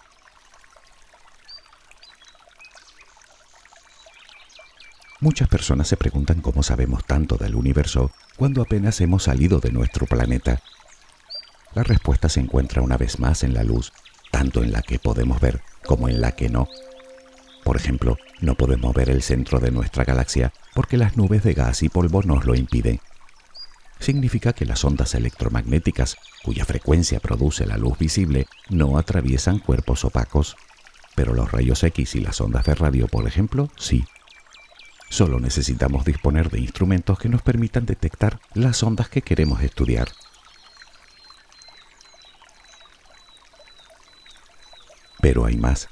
Muchas 5.21 5.49
personas 5.49 5.89
se 5.89 5.97
preguntan 5.97 6.43
cómo 6.43 6.63
sabemos 6.63 7.05
tanto 7.05 7.37
del 7.37 7.55
universo 7.55 8.11
cuando 8.37 8.61
apenas 8.61 9.01
hemos 9.01 9.23
salido 9.25 9.61
de 9.61 9.73
nuestro 9.73 10.07
planeta. 10.07 10.61
La 11.75 11.83
respuesta 11.83 12.29
se 12.29 12.41
encuentra 12.41 12.83
una 12.83 12.99
vez 12.99 13.19
más 13.19 13.43
en 13.43 13.55
la 13.55 13.65
luz, 13.65 13.93
tanto 14.31 14.63
en 14.63 14.73
la 14.73 14.83
que 14.83 14.99
podemos 14.99 15.41
ver 15.41 15.63
como 15.87 16.11
en 16.11 16.21
la 16.21 16.33
que 16.33 16.51
no. 16.51 16.69
Por 17.65 17.77
ejemplo, 17.77 18.19
no 18.41 18.55
podemos 18.57 18.95
ver 18.95 19.09
el 19.09 19.23
centro 19.23 19.59
de 19.59 19.71
nuestra 19.71 20.05
galaxia 20.05 20.53
porque 20.75 20.99
las 20.99 21.17
nubes 21.17 21.43
de 21.43 21.55
gas 21.55 21.83
y 21.83 21.89
polvo 21.89 22.23
nos 22.23 22.45
lo 22.45 22.55
impiden. 22.55 23.01
Significa 23.99 24.53
que 24.53 24.67
las 24.67 24.85
ondas 24.85 25.15
electromagnéticas, 25.15 26.17
cuya 26.45 26.67
frecuencia 26.67 27.21
produce 27.21 27.67
la 27.67 27.79
luz 27.79 27.99
visible, 27.99 28.47
no 28.69 28.99
atraviesan 28.99 29.61
cuerpos 29.61 30.05
opacos, 30.05 30.57
pero 31.15 31.33
los 31.33 31.51
rayos 31.51 31.83
X 31.83 32.15
y 32.17 32.21
las 32.21 32.43
ondas 32.43 32.67
de 32.67 32.75
radio, 32.75 33.09
por 33.09 33.27
ejemplo, 33.27 33.71
sí. 33.79 34.05
Solo 35.09 35.41
necesitamos 35.41 36.05
disponer 36.05 36.51
de 36.51 36.61
instrumentos 36.61 37.19
que 37.19 37.29
nos 37.29 37.43
permitan 37.43 37.87
detectar 37.87 38.41
las 38.55 38.83
ondas 38.83 39.09
que 39.09 39.23
queremos 39.23 39.63
estudiar. 39.63 40.09
Pero 45.21 45.45
hay 45.45 45.57
más. 45.57 45.89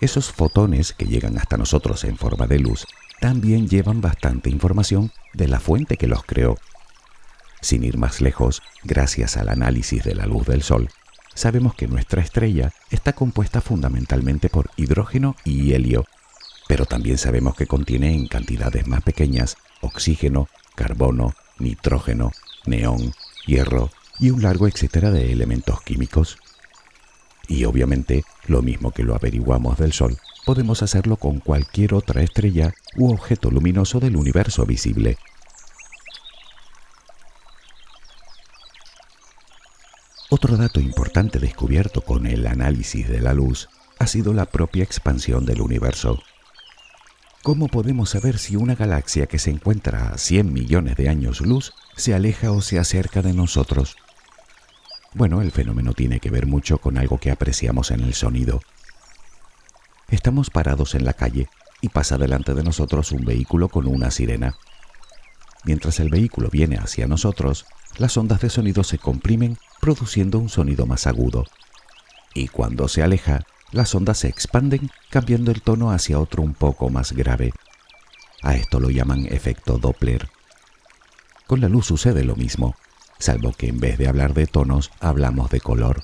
Esos 0.00 0.32
fotones 0.32 0.92
que 0.92 1.06
llegan 1.06 1.38
hasta 1.38 1.56
nosotros 1.56 2.04
en 2.04 2.16
forma 2.16 2.46
de 2.46 2.58
luz 2.58 2.86
también 3.20 3.68
llevan 3.68 4.00
bastante 4.00 4.50
información 4.50 5.12
de 5.32 5.48
la 5.48 5.60
fuente 5.60 5.96
que 5.96 6.08
los 6.08 6.24
creó. 6.24 6.56
Sin 7.60 7.84
ir 7.84 7.96
más 7.96 8.20
lejos, 8.20 8.60
gracias 8.82 9.36
al 9.36 9.48
análisis 9.48 10.04
de 10.04 10.14
la 10.14 10.26
luz 10.26 10.46
del 10.46 10.62
Sol, 10.62 10.90
sabemos 11.34 11.74
que 11.74 11.86
nuestra 11.86 12.20
estrella 12.20 12.72
está 12.90 13.14
compuesta 13.14 13.62
fundamentalmente 13.62 14.50
por 14.50 14.70
hidrógeno 14.76 15.36
y 15.44 15.72
helio, 15.72 16.04
pero 16.74 16.86
también 16.86 17.18
sabemos 17.18 17.54
que 17.54 17.68
contiene 17.68 18.12
en 18.12 18.26
cantidades 18.26 18.88
más 18.88 19.00
pequeñas 19.00 19.56
oxígeno, 19.80 20.48
carbono, 20.74 21.32
nitrógeno, 21.60 22.32
neón, 22.66 23.14
hierro 23.46 23.92
y 24.18 24.30
un 24.30 24.42
largo 24.42 24.66
etcétera 24.66 25.12
de 25.12 25.30
elementos 25.30 25.80
químicos. 25.82 26.36
Y 27.46 27.64
obviamente, 27.64 28.24
lo 28.48 28.60
mismo 28.60 28.90
que 28.90 29.04
lo 29.04 29.14
averiguamos 29.14 29.78
del 29.78 29.92
Sol, 29.92 30.18
podemos 30.44 30.82
hacerlo 30.82 31.16
con 31.16 31.38
cualquier 31.38 31.94
otra 31.94 32.22
estrella 32.22 32.74
u 32.96 33.12
objeto 33.12 33.52
luminoso 33.52 34.00
del 34.00 34.16
universo 34.16 34.66
visible. 34.66 35.16
Otro 40.28 40.56
dato 40.56 40.80
importante 40.80 41.38
descubierto 41.38 42.00
con 42.00 42.26
el 42.26 42.48
análisis 42.48 43.08
de 43.08 43.20
la 43.20 43.32
luz 43.32 43.68
ha 44.00 44.08
sido 44.08 44.34
la 44.34 44.46
propia 44.46 44.82
expansión 44.82 45.46
del 45.46 45.60
universo. 45.60 46.20
¿Cómo 47.44 47.68
podemos 47.68 48.08
saber 48.08 48.38
si 48.38 48.56
una 48.56 48.74
galaxia 48.74 49.26
que 49.26 49.38
se 49.38 49.50
encuentra 49.50 50.08
a 50.08 50.16
100 50.16 50.50
millones 50.50 50.96
de 50.96 51.10
años 51.10 51.42
luz 51.42 51.74
se 51.94 52.14
aleja 52.14 52.50
o 52.52 52.62
se 52.62 52.78
acerca 52.78 53.20
de 53.20 53.34
nosotros? 53.34 53.96
Bueno, 55.12 55.42
el 55.42 55.52
fenómeno 55.52 55.92
tiene 55.92 56.20
que 56.20 56.30
ver 56.30 56.46
mucho 56.46 56.78
con 56.78 56.96
algo 56.96 57.18
que 57.18 57.30
apreciamos 57.30 57.90
en 57.90 58.00
el 58.00 58.14
sonido. 58.14 58.62
Estamos 60.08 60.48
parados 60.48 60.94
en 60.94 61.04
la 61.04 61.12
calle 61.12 61.50
y 61.82 61.90
pasa 61.90 62.16
delante 62.16 62.54
de 62.54 62.62
nosotros 62.62 63.12
un 63.12 63.26
vehículo 63.26 63.68
con 63.68 63.88
una 63.88 64.10
sirena. 64.10 64.56
Mientras 65.64 66.00
el 66.00 66.08
vehículo 66.08 66.48
viene 66.48 66.78
hacia 66.78 67.06
nosotros, 67.06 67.66
las 67.98 68.16
ondas 68.16 68.40
de 68.40 68.48
sonido 68.48 68.84
se 68.84 68.96
comprimen 68.96 69.58
produciendo 69.82 70.38
un 70.38 70.48
sonido 70.48 70.86
más 70.86 71.06
agudo. 71.06 71.44
Y 72.32 72.48
cuando 72.48 72.88
se 72.88 73.02
aleja, 73.02 73.44
las 73.72 73.94
ondas 73.94 74.18
se 74.18 74.28
expanden 74.28 74.90
cambiando 75.10 75.50
el 75.50 75.62
tono 75.62 75.90
hacia 75.90 76.18
otro 76.18 76.42
un 76.42 76.54
poco 76.54 76.90
más 76.90 77.12
grave. 77.12 77.52
A 78.42 78.54
esto 78.54 78.80
lo 78.80 78.90
llaman 78.90 79.26
efecto 79.26 79.78
Doppler. 79.78 80.28
Con 81.46 81.60
la 81.60 81.68
luz 81.68 81.86
sucede 81.86 82.24
lo 82.24 82.36
mismo, 82.36 82.74
salvo 83.18 83.52
que 83.52 83.68
en 83.68 83.80
vez 83.80 83.98
de 83.98 84.08
hablar 84.08 84.34
de 84.34 84.46
tonos 84.46 84.90
hablamos 85.00 85.50
de 85.50 85.60
color. 85.60 86.02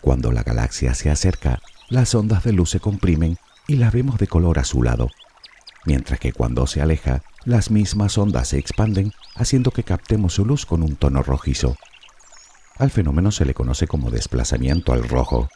Cuando 0.00 0.32
la 0.32 0.42
galaxia 0.42 0.94
se 0.94 1.10
acerca, 1.10 1.60
las 1.88 2.14
ondas 2.14 2.44
de 2.44 2.52
luz 2.52 2.70
se 2.70 2.80
comprimen 2.80 3.38
y 3.66 3.76
las 3.76 3.92
vemos 3.92 4.18
de 4.18 4.26
color 4.26 4.58
azulado, 4.58 5.08
mientras 5.84 6.18
que 6.20 6.32
cuando 6.32 6.66
se 6.66 6.82
aleja, 6.82 7.22
las 7.44 7.70
mismas 7.70 8.18
ondas 8.18 8.48
se 8.48 8.58
expanden 8.58 9.12
haciendo 9.34 9.70
que 9.70 9.82
captemos 9.82 10.34
su 10.34 10.44
luz 10.44 10.66
con 10.66 10.82
un 10.82 10.96
tono 10.96 11.22
rojizo. 11.22 11.76
Al 12.76 12.90
fenómeno 12.90 13.30
se 13.30 13.44
le 13.44 13.54
conoce 13.54 13.86
como 13.86 14.10
desplazamiento 14.10 14.92
al 14.92 15.08
rojo. 15.08 15.48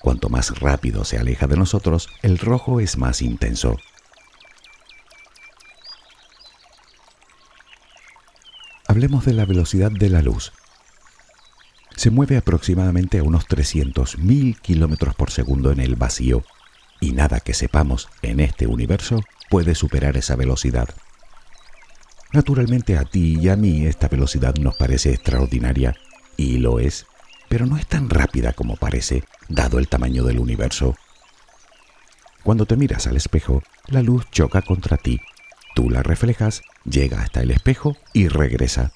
Cuanto 0.00 0.28
más 0.28 0.58
rápido 0.60 1.04
se 1.04 1.18
aleja 1.18 1.46
de 1.46 1.56
nosotros, 1.56 2.08
el 2.22 2.38
rojo 2.38 2.80
es 2.80 2.96
más 2.96 3.22
intenso. 3.22 3.76
Hablemos 8.86 9.24
de 9.24 9.32
la 9.32 9.44
velocidad 9.44 9.90
de 9.90 10.08
la 10.08 10.22
luz. 10.22 10.52
Se 11.96 12.10
mueve 12.10 12.36
aproximadamente 12.36 13.18
a 13.18 13.22
unos 13.22 13.48
300.000 13.48 14.60
kilómetros 14.60 15.14
por 15.14 15.30
segundo 15.30 15.72
en 15.72 15.80
el 15.80 15.96
vacío, 15.96 16.44
y 17.00 17.12
nada 17.12 17.40
que 17.40 17.54
sepamos 17.54 18.08
en 18.22 18.40
este 18.40 18.66
universo 18.66 19.22
puede 19.50 19.74
superar 19.74 20.16
esa 20.16 20.36
velocidad. 20.36 20.88
Naturalmente 22.32 22.96
a 22.96 23.04
ti 23.04 23.38
y 23.40 23.48
a 23.48 23.56
mí 23.56 23.86
esta 23.86 24.08
velocidad 24.08 24.54
nos 24.56 24.76
parece 24.76 25.12
extraordinaria, 25.12 25.94
y 26.36 26.58
lo 26.58 26.78
es 26.78 27.06
pero 27.48 27.66
no 27.66 27.76
es 27.76 27.86
tan 27.86 28.10
rápida 28.10 28.52
como 28.52 28.76
parece, 28.76 29.24
dado 29.48 29.78
el 29.78 29.88
tamaño 29.88 30.24
del 30.24 30.38
universo. 30.38 30.96
Cuando 32.42 32.66
te 32.66 32.76
miras 32.76 33.06
al 33.06 33.16
espejo, 33.16 33.62
la 33.86 34.02
luz 34.02 34.24
choca 34.30 34.62
contra 34.62 34.96
ti, 34.96 35.20
tú 35.74 35.90
la 35.90 36.02
reflejas, 36.02 36.62
llega 36.84 37.20
hasta 37.22 37.42
el 37.42 37.50
espejo 37.50 37.96
y 38.12 38.28
regresa. 38.28 38.92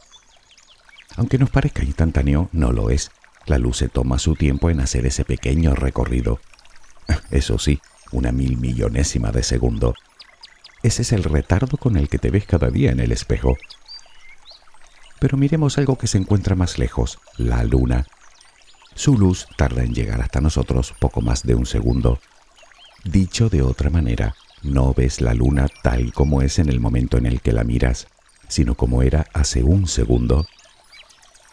Aunque 1.16 1.38
nos 1.38 1.50
parezca 1.50 1.82
instantáneo, 1.82 2.48
no 2.52 2.72
lo 2.72 2.90
es. 2.90 3.10
La 3.46 3.58
luz 3.58 3.78
se 3.78 3.88
toma 3.88 4.18
su 4.18 4.34
tiempo 4.34 4.70
en 4.70 4.80
hacer 4.80 5.06
ese 5.06 5.24
pequeño 5.24 5.74
recorrido. 5.74 6.40
Eso 7.30 7.58
sí, 7.58 7.80
una 8.12 8.32
mil 8.32 8.56
millonésima 8.56 9.32
de 9.32 9.42
segundo. 9.42 9.94
Ese 10.82 11.02
es 11.02 11.12
el 11.12 11.24
retardo 11.24 11.76
con 11.76 11.96
el 11.96 12.08
que 12.08 12.18
te 12.18 12.30
ves 12.30 12.46
cada 12.46 12.70
día 12.70 12.90
en 12.90 13.00
el 13.00 13.12
espejo. 13.12 13.56
Pero 15.18 15.36
miremos 15.36 15.76
algo 15.76 15.98
que 15.98 16.06
se 16.06 16.18
encuentra 16.18 16.54
más 16.54 16.78
lejos, 16.78 17.18
la 17.36 17.64
luna. 17.64 18.06
Su 19.00 19.16
luz 19.16 19.46
tarda 19.56 19.82
en 19.82 19.94
llegar 19.94 20.20
hasta 20.20 20.42
nosotros 20.42 20.92
poco 20.98 21.22
más 21.22 21.42
de 21.44 21.54
un 21.54 21.64
segundo. 21.64 22.20
Dicho 23.02 23.48
de 23.48 23.62
otra 23.62 23.88
manera, 23.88 24.34
no 24.62 24.92
ves 24.92 25.22
la 25.22 25.32
luna 25.32 25.68
tal 25.82 26.12
como 26.12 26.42
es 26.42 26.58
en 26.58 26.68
el 26.68 26.80
momento 26.80 27.16
en 27.16 27.24
el 27.24 27.40
que 27.40 27.54
la 27.54 27.64
miras, 27.64 28.08
sino 28.46 28.74
como 28.74 29.00
era 29.00 29.26
hace 29.32 29.62
un 29.62 29.86
segundo. 29.86 30.46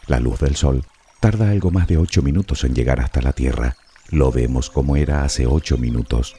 La 0.07 0.19
luz 0.19 0.41
del 0.41 0.57
sol 0.57 0.83
tarda 1.21 1.49
algo 1.49 1.71
más 1.71 1.88
de 1.88 1.95
ocho 1.95 2.21
minutos 2.21 2.65
en 2.65 2.75
llegar 2.75 2.99
hasta 2.99 3.21
la 3.21 3.31
Tierra. 3.31 3.77
Lo 4.10 4.29
vemos 4.29 4.69
como 4.69 4.97
era 4.97 5.23
hace 5.23 5.47
ocho 5.47 5.77
minutos. 5.77 6.36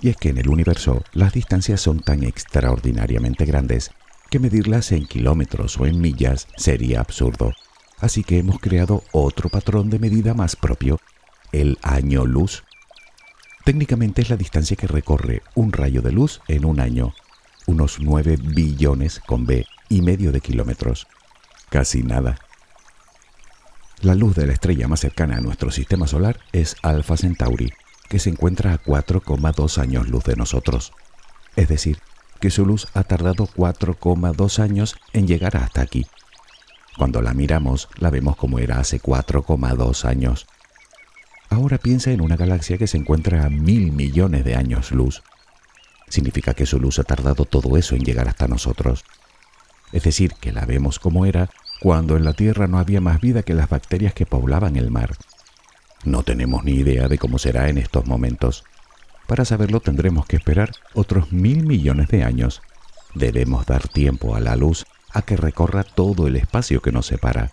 Y 0.00 0.08
es 0.08 0.16
que 0.16 0.30
en 0.30 0.38
el 0.38 0.48
universo 0.48 1.04
las 1.12 1.32
distancias 1.32 1.80
son 1.80 2.00
tan 2.00 2.24
extraordinariamente 2.24 3.44
grandes 3.44 3.92
que 4.32 4.38
medirlas 4.38 4.92
en 4.92 5.06
kilómetros 5.06 5.78
o 5.78 5.84
en 5.84 6.00
millas 6.00 6.48
sería 6.56 7.00
absurdo. 7.00 7.52
Así 7.98 8.24
que 8.24 8.38
hemos 8.38 8.60
creado 8.60 9.04
otro 9.12 9.50
patrón 9.50 9.90
de 9.90 9.98
medida 9.98 10.32
más 10.32 10.56
propio, 10.56 10.98
el 11.52 11.78
año 11.82 12.24
luz. 12.24 12.64
Técnicamente 13.66 14.22
es 14.22 14.30
la 14.30 14.38
distancia 14.38 14.74
que 14.74 14.86
recorre 14.86 15.42
un 15.54 15.70
rayo 15.70 16.00
de 16.00 16.12
luz 16.12 16.40
en 16.48 16.64
un 16.64 16.80
año, 16.80 17.12
unos 17.66 18.00
9 18.00 18.38
billones 18.42 19.20
con 19.20 19.44
B 19.44 19.66
y 19.90 20.00
medio 20.00 20.32
de 20.32 20.40
kilómetros. 20.40 21.08
Casi 21.68 22.02
nada. 22.02 22.38
La 24.00 24.14
luz 24.14 24.34
de 24.34 24.46
la 24.46 24.54
estrella 24.54 24.88
más 24.88 25.00
cercana 25.00 25.36
a 25.36 25.42
nuestro 25.42 25.70
sistema 25.70 26.06
solar 26.06 26.40
es 26.52 26.76
Alpha 26.80 27.18
Centauri, 27.18 27.70
que 28.08 28.18
se 28.18 28.30
encuentra 28.30 28.72
a 28.72 28.82
4,2 28.82 29.76
años 29.76 30.08
luz 30.08 30.24
de 30.24 30.36
nosotros. 30.36 30.94
Es 31.54 31.68
decir, 31.68 31.98
que 32.42 32.50
su 32.50 32.66
luz 32.66 32.88
ha 32.92 33.04
tardado 33.04 33.46
4,2 33.46 34.58
años 34.58 34.96
en 35.12 35.28
llegar 35.28 35.56
hasta 35.56 35.80
aquí. 35.80 36.06
Cuando 36.98 37.22
la 37.22 37.34
miramos, 37.34 37.88
la 38.00 38.10
vemos 38.10 38.34
como 38.36 38.58
era 38.58 38.80
hace 38.80 39.00
4,2 39.00 40.04
años. 40.04 40.48
Ahora 41.50 41.78
piensa 41.78 42.10
en 42.10 42.20
una 42.20 42.36
galaxia 42.36 42.78
que 42.78 42.88
se 42.88 42.98
encuentra 42.98 43.44
a 43.44 43.48
mil 43.48 43.92
millones 43.92 44.44
de 44.44 44.56
años 44.56 44.90
luz. 44.90 45.22
Significa 46.08 46.52
que 46.52 46.66
su 46.66 46.80
luz 46.80 46.98
ha 46.98 47.04
tardado 47.04 47.44
todo 47.44 47.76
eso 47.76 47.94
en 47.94 48.02
llegar 48.02 48.26
hasta 48.26 48.48
nosotros. 48.48 49.04
Es 49.92 50.02
decir, 50.02 50.34
que 50.40 50.50
la 50.50 50.66
vemos 50.66 50.98
como 50.98 51.26
era 51.26 51.48
cuando 51.80 52.16
en 52.16 52.24
la 52.24 52.32
Tierra 52.32 52.66
no 52.66 52.80
había 52.80 53.00
más 53.00 53.20
vida 53.20 53.44
que 53.44 53.54
las 53.54 53.68
bacterias 53.68 54.14
que 54.14 54.26
poblaban 54.26 54.74
el 54.74 54.90
mar. 54.90 55.14
No 56.04 56.24
tenemos 56.24 56.64
ni 56.64 56.72
idea 56.72 57.06
de 57.06 57.18
cómo 57.18 57.38
será 57.38 57.68
en 57.68 57.78
estos 57.78 58.04
momentos. 58.06 58.64
Para 59.32 59.46
saberlo 59.46 59.80
tendremos 59.80 60.26
que 60.26 60.36
esperar 60.36 60.72
otros 60.92 61.32
mil 61.32 61.64
millones 61.64 62.08
de 62.08 62.22
años. 62.22 62.60
Debemos 63.14 63.64
dar 63.64 63.88
tiempo 63.88 64.36
a 64.36 64.40
la 64.40 64.56
luz 64.56 64.84
a 65.10 65.22
que 65.22 65.38
recorra 65.38 65.84
todo 65.84 66.26
el 66.26 66.36
espacio 66.36 66.82
que 66.82 66.92
nos 66.92 67.06
separa. 67.06 67.50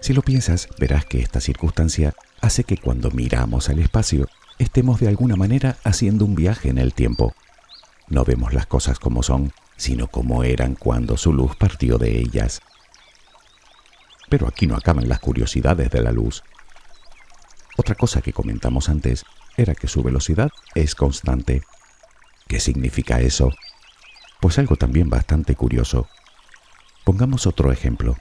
Si 0.00 0.12
lo 0.12 0.22
piensas, 0.22 0.68
verás 0.76 1.04
que 1.04 1.20
esta 1.20 1.40
circunstancia 1.40 2.14
hace 2.40 2.64
que 2.64 2.78
cuando 2.78 3.12
miramos 3.12 3.68
al 3.68 3.78
espacio 3.78 4.26
estemos 4.58 4.98
de 4.98 5.06
alguna 5.06 5.36
manera 5.36 5.76
haciendo 5.84 6.24
un 6.24 6.34
viaje 6.34 6.68
en 6.68 6.78
el 6.78 6.94
tiempo. 6.94 7.32
No 8.08 8.24
vemos 8.24 8.52
las 8.52 8.66
cosas 8.66 8.98
como 8.98 9.22
son, 9.22 9.52
sino 9.76 10.08
como 10.08 10.42
eran 10.42 10.74
cuando 10.74 11.16
su 11.16 11.32
luz 11.32 11.54
partió 11.54 11.96
de 11.96 12.18
ellas. 12.18 12.60
Pero 14.28 14.48
aquí 14.48 14.66
no 14.66 14.74
acaban 14.74 15.08
las 15.08 15.20
curiosidades 15.20 15.90
de 15.90 16.02
la 16.02 16.10
luz. 16.10 16.42
Otra 17.76 17.94
cosa 17.94 18.22
que 18.22 18.32
comentamos 18.32 18.88
antes 18.88 19.24
era 19.56 19.74
que 19.74 19.88
su 19.88 20.02
velocidad 20.02 20.50
es 20.74 20.94
constante. 20.94 21.62
¿Qué 22.48 22.60
significa 22.60 23.20
eso? 23.20 23.52
Pues 24.40 24.58
algo 24.58 24.76
también 24.76 25.10
bastante 25.10 25.54
curioso. 25.54 26.08
Pongamos 27.04 27.46
otro 27.46 27.72
ejemplo. 27.72 28.16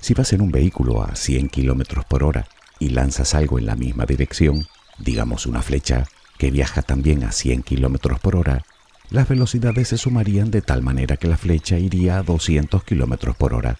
Si 0.00 0.14
vas 0.14 0.32
en 0.32 0.40
un 0.40 0.52
vehículo 0.52 1.02
a 1.02 1.16
100 1.16 1.48
km 1.48 2.04
por 2.04 2.22
hora 2.22 2.46
y 2.78 2.90
lanzas 2.90 3.34
algo 3.34 3.58
en 3.58 3.66
la 3.66 3.76
misma 3.76 4.06
dirección, 4.06 4.66
digamos 4.98 5.46
una 5.46 5.62
flecha, 5.62 6.06
que 6.38 6.50
viaja 6.50 6.82
también 6.82 7.24
a 7.24 7.32
100 7.32 7.62
km 7.62 8.18
por 8.20 8.36
hora, 8.36 8.64
las 9.10 9.28
velocidades 9.28 9.88
se 9.88 9.98
sumarían 9.98 10.50
de 10.50 10.62
tal 10.62 10.82
manera 10.82 11.16
que 11.16 11.28
la 11.28 11.36
flecha 11.36 11.78
iría 11.78 12.18
a 12.18 12.22
200 12.22 12.84
km 12.84 13.34
por 13.34 13.54
hora. 13.54 13.78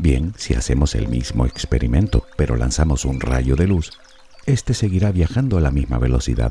Bien, 0.00 0.32
si 0.38 0.54
hacemos 0.54 0.94
el 0.94 1.08
mismo 1.08 1.44
experimento, 1.44 2.26
pero 2.38 2.56
lanzamos 2.56 3.04
un 3.04 3.20
rayo 3.20 3.54
de 3.54 3.66
luz, 3.66 3.90
este 4.46 4.72
seguirá 4.72 5.12
viajando 5.12 5.58
a 5.58 5.60
la 5.60 5.70
misma 5.70 5.98
velocidad. 5.98 6.50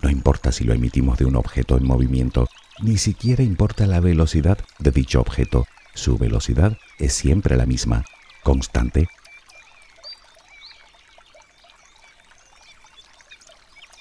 No 0.00 0.08
importa 0.08 0.50
si 0.50 0.64
lo 0.64 0.72
emitimos 0.72 1.18
de 1.18 1.26
un 1.26 1.36
objeto 1.36 1.76
en 1.76 1.86
movimiento, 1.86 2.48
ni 2.80 2.96
siquiera 2.96 3.42
importa 3.42 3.86
la 3.86 4.00
velocidad 4.00 4.56
de 4.78 4.92
dicho 4.92 5.20
objeto, 5.20 5.66
su 5.92 6.16
velocidad 6.16 6.78
es 6.98 7.12
siempre 7.12 7.54
la 7.58 7.66
misma, 7.66 8.06
constante. 8.42 9.08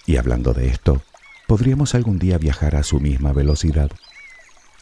Y 0.05 0.15
hablando 0.15 0.53
de 0.53 0.69
esto, 0.69 1.03
¿podríamos 1.47 1.95
algún 1.95 2.17
día 2.17 2.37
viajar 2.37 2.77
a 2.77 2.83
su 2.83 3.01
misma 3.01 3.33
velocidad? 3.33 3.91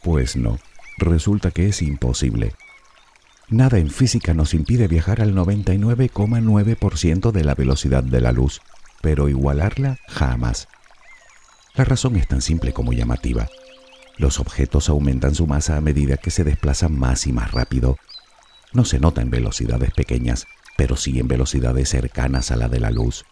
Pues 0.04 0.36
no, 0.36 0.60
resulta 1.00 1.50
que 1.50 1.68
es 1.68 1.82
imposible. 1.82 2.54
Nada 3.52 3.78
en 3.80 3.90
física 3.90 4.34
nos 4.34 4.54
impide 4.54 4.88
viajar 4.88 5.20
al 5.20 5.36
99,9% 5.36 7.32
de 7.34 7.44
la 7.44 7.54
velocidad 7.54 8.02
de 8.02 8.22
la 8.22 8.32
luz, 8.32 8.62
pero 9.02 9.28
igualarla 9.28 9.98
jamás. 10.08 10.70
La 11.76 11.84
razón 11.84 12.16
es 12.16 12.30
tan 12.30 12.42
simple 12.42 12.72
como 12.72 12.94
llamativa. 12.94 13.50
Los 14.18 14.40
objetos 14.40 14.88
aumentan 14.88 15.36
su 15.36 15.48
masa 15.48 15.76
a 15.76 15.82
medida 15.82 16.16
que 16.16 16.32
se 16.32 16.46
desplazan 16.46 16.98
más 16.98 17.28
y 17.28 17.34
más 17.34 17.52
rápido. 17.52 17.98
No 18.72 18.86
se 18.86 19.02
nota 19.02 19.22
en 19.22 19.32
velocidades 19.32 19.92
pequeñas, 19.92 20.48
pero 20.78 20.96
sí 20.96 21.20
en 21.20 21.28
velocidades 21.28 21.90
cercanas 21.90 22.52
a 22.52 22.56
la 22.56 22.70
de 22.70 22.80
la 22.80 22.90
luz. 22.90 23.26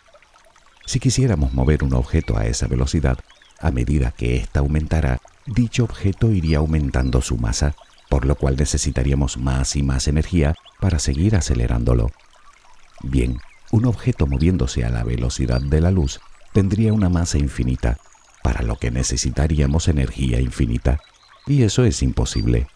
Si 0.86 1.00
quisiéramos 1.00 1.54
mover 1.54 1.82
un 1.82 1.94
objeto 1.94 2.38
a 2.38 2.46
esa 2.46 2.68
velocidad, 2.68 3.20
a 3.62 3.72
medida 3.72 4.12
que 4.12 4.36
ésta 4.36 4.60
aumentara, 4.60 5.22
dicho 5.46 5.86
objeto 5.86 6.30
iría 6.34 6.58
aumentando 6.58 7.22
su 7.22 7.38
masa, 7.38 7.74
por 8.10 8.26
lo 8.26 8.36
cual 8.36 8.56
necesitaríamos 8.58 9.38
más 9.38 9.76
y 9.76 9.84
más 9.84 10.08
energía 10.08 10.56
para 10.80 11.00
seguir 11.00 11.36
acelerándolo. 11.36 12.12
Bien, 13.02 13.40
un 13.72 13.86
objeto 13.86 14.26
moviéndose 14.28 14.84
a 14.84 14.90
la 14.90 15.04
velocidad 15.04 15.62
de 15.62 15.80
la 15.80 15.92
luz 15.92 16.20
tendría 16.52 16.92
una 16.92 17.10
masa 17.10 17.38
infinita, 17.38 17.98
para 18.42 18.64
lo 18.64 18.78
que 18.78 18.90
necesitaríamos 18.90 19.88
energía 19.88 20.40
infinita, 20.40 21.00
y 21.46 21.64
eso 21.64 21.84
es 21.84 22.02
imposible. 22.02 22.68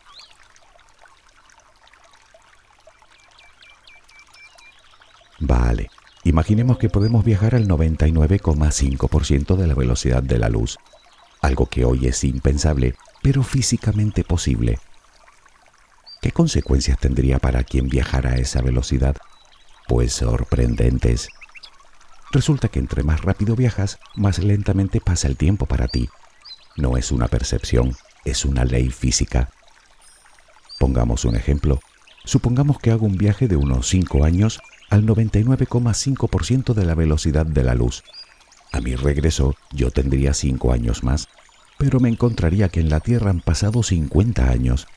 Vale, 5.39 5.89
imaginemos 6.23 6.77
que 6.77 6.89
podemos 6.89 7.25
viajar 7.25 7.55
al 7.55 7.67
99,5% 7.67 9.55
de 9.55 9.67
la 9.67 9.73
velocidad 9.73 10.21
de 10.21 10.37
la 10.37 10.49
luz, 10.49 10.77
algo 11.41 11.65
que 11.65 11.85
hoy 11.85 12.07
es 12.07 12.23
impensable, 12.23 12.95
pero 13.21 13.43
físicamente 13.43 14.23
posible. 14.23 14.79
¿Qué 16.23 16.31
consecuencias 16.31 16.97
tendría 16.99 17.37
para 17.37 17.65
quien 17.65 17.89
viajara 17.89 18.29
a 18.29 18.35
esa 18.37 18.61
velocidad? 18.61 19.17
Pues 19.89 20.13
sorprendentes. 20.13 21.27
Resulta 22.31 22.69
que 22.69 22.79
entre 22.79 23.03
más 23.03 23.19
rápido 23.19 23.57
viajas, 23.57 23.99
más 24.15 24.39
lentamente 24.39 25.01
pasa 25.01 25.27
el 25.27 25.35
tiempo 25.35 25.65
para 25.65 25.89
ti. 25.89 26.07
No 26.77 26.95
es 26.95 27.11
una 27.11 27.27
percepción, 27.27 27.97
es 28.23 28.45
una 28.45 28.63
ley 28.63 28.89
física. 28.89 29.49
Pongamos 30.79 31.25
un 31.25 31.35
ejemplo. 31.35 31.81
Supongamos 32.23 32.79
que 32.79 32.91
hago 32.91 33.05
un 33.05 33.17
viaje 33.17 33.49
de 33.49 33.57
unos 33.57 33.89
5 33.89 34.23
años 34.23 34.61
al 34.89 35.05
99,5% 35.05 36.73
de 36.73 36.85
la 36.85 36.95
velocidad 36.95 37.45
de 37.45 37.65
la 37.65 37.75
luz. 37.75 38.01
A 38.71 38.79
mi 38.79 38.95
regreso 38.95 39.57
yo 39.73 39.91
tendría 39.91 40.33
5 40.33 40.71
años 40.71 41.03
más, 41.03 41.27
pero 41.77 41.99
me 41.99 42.07
encontraría 42.07 42.69
que 42.69 42.79
en 42.79 42.87
la 42.87 43.01
Tierra 43.01 43.29
han 43.29 43.41
pasado 43.41 43.83
50 43.83 44.49
años. 44.49 44.87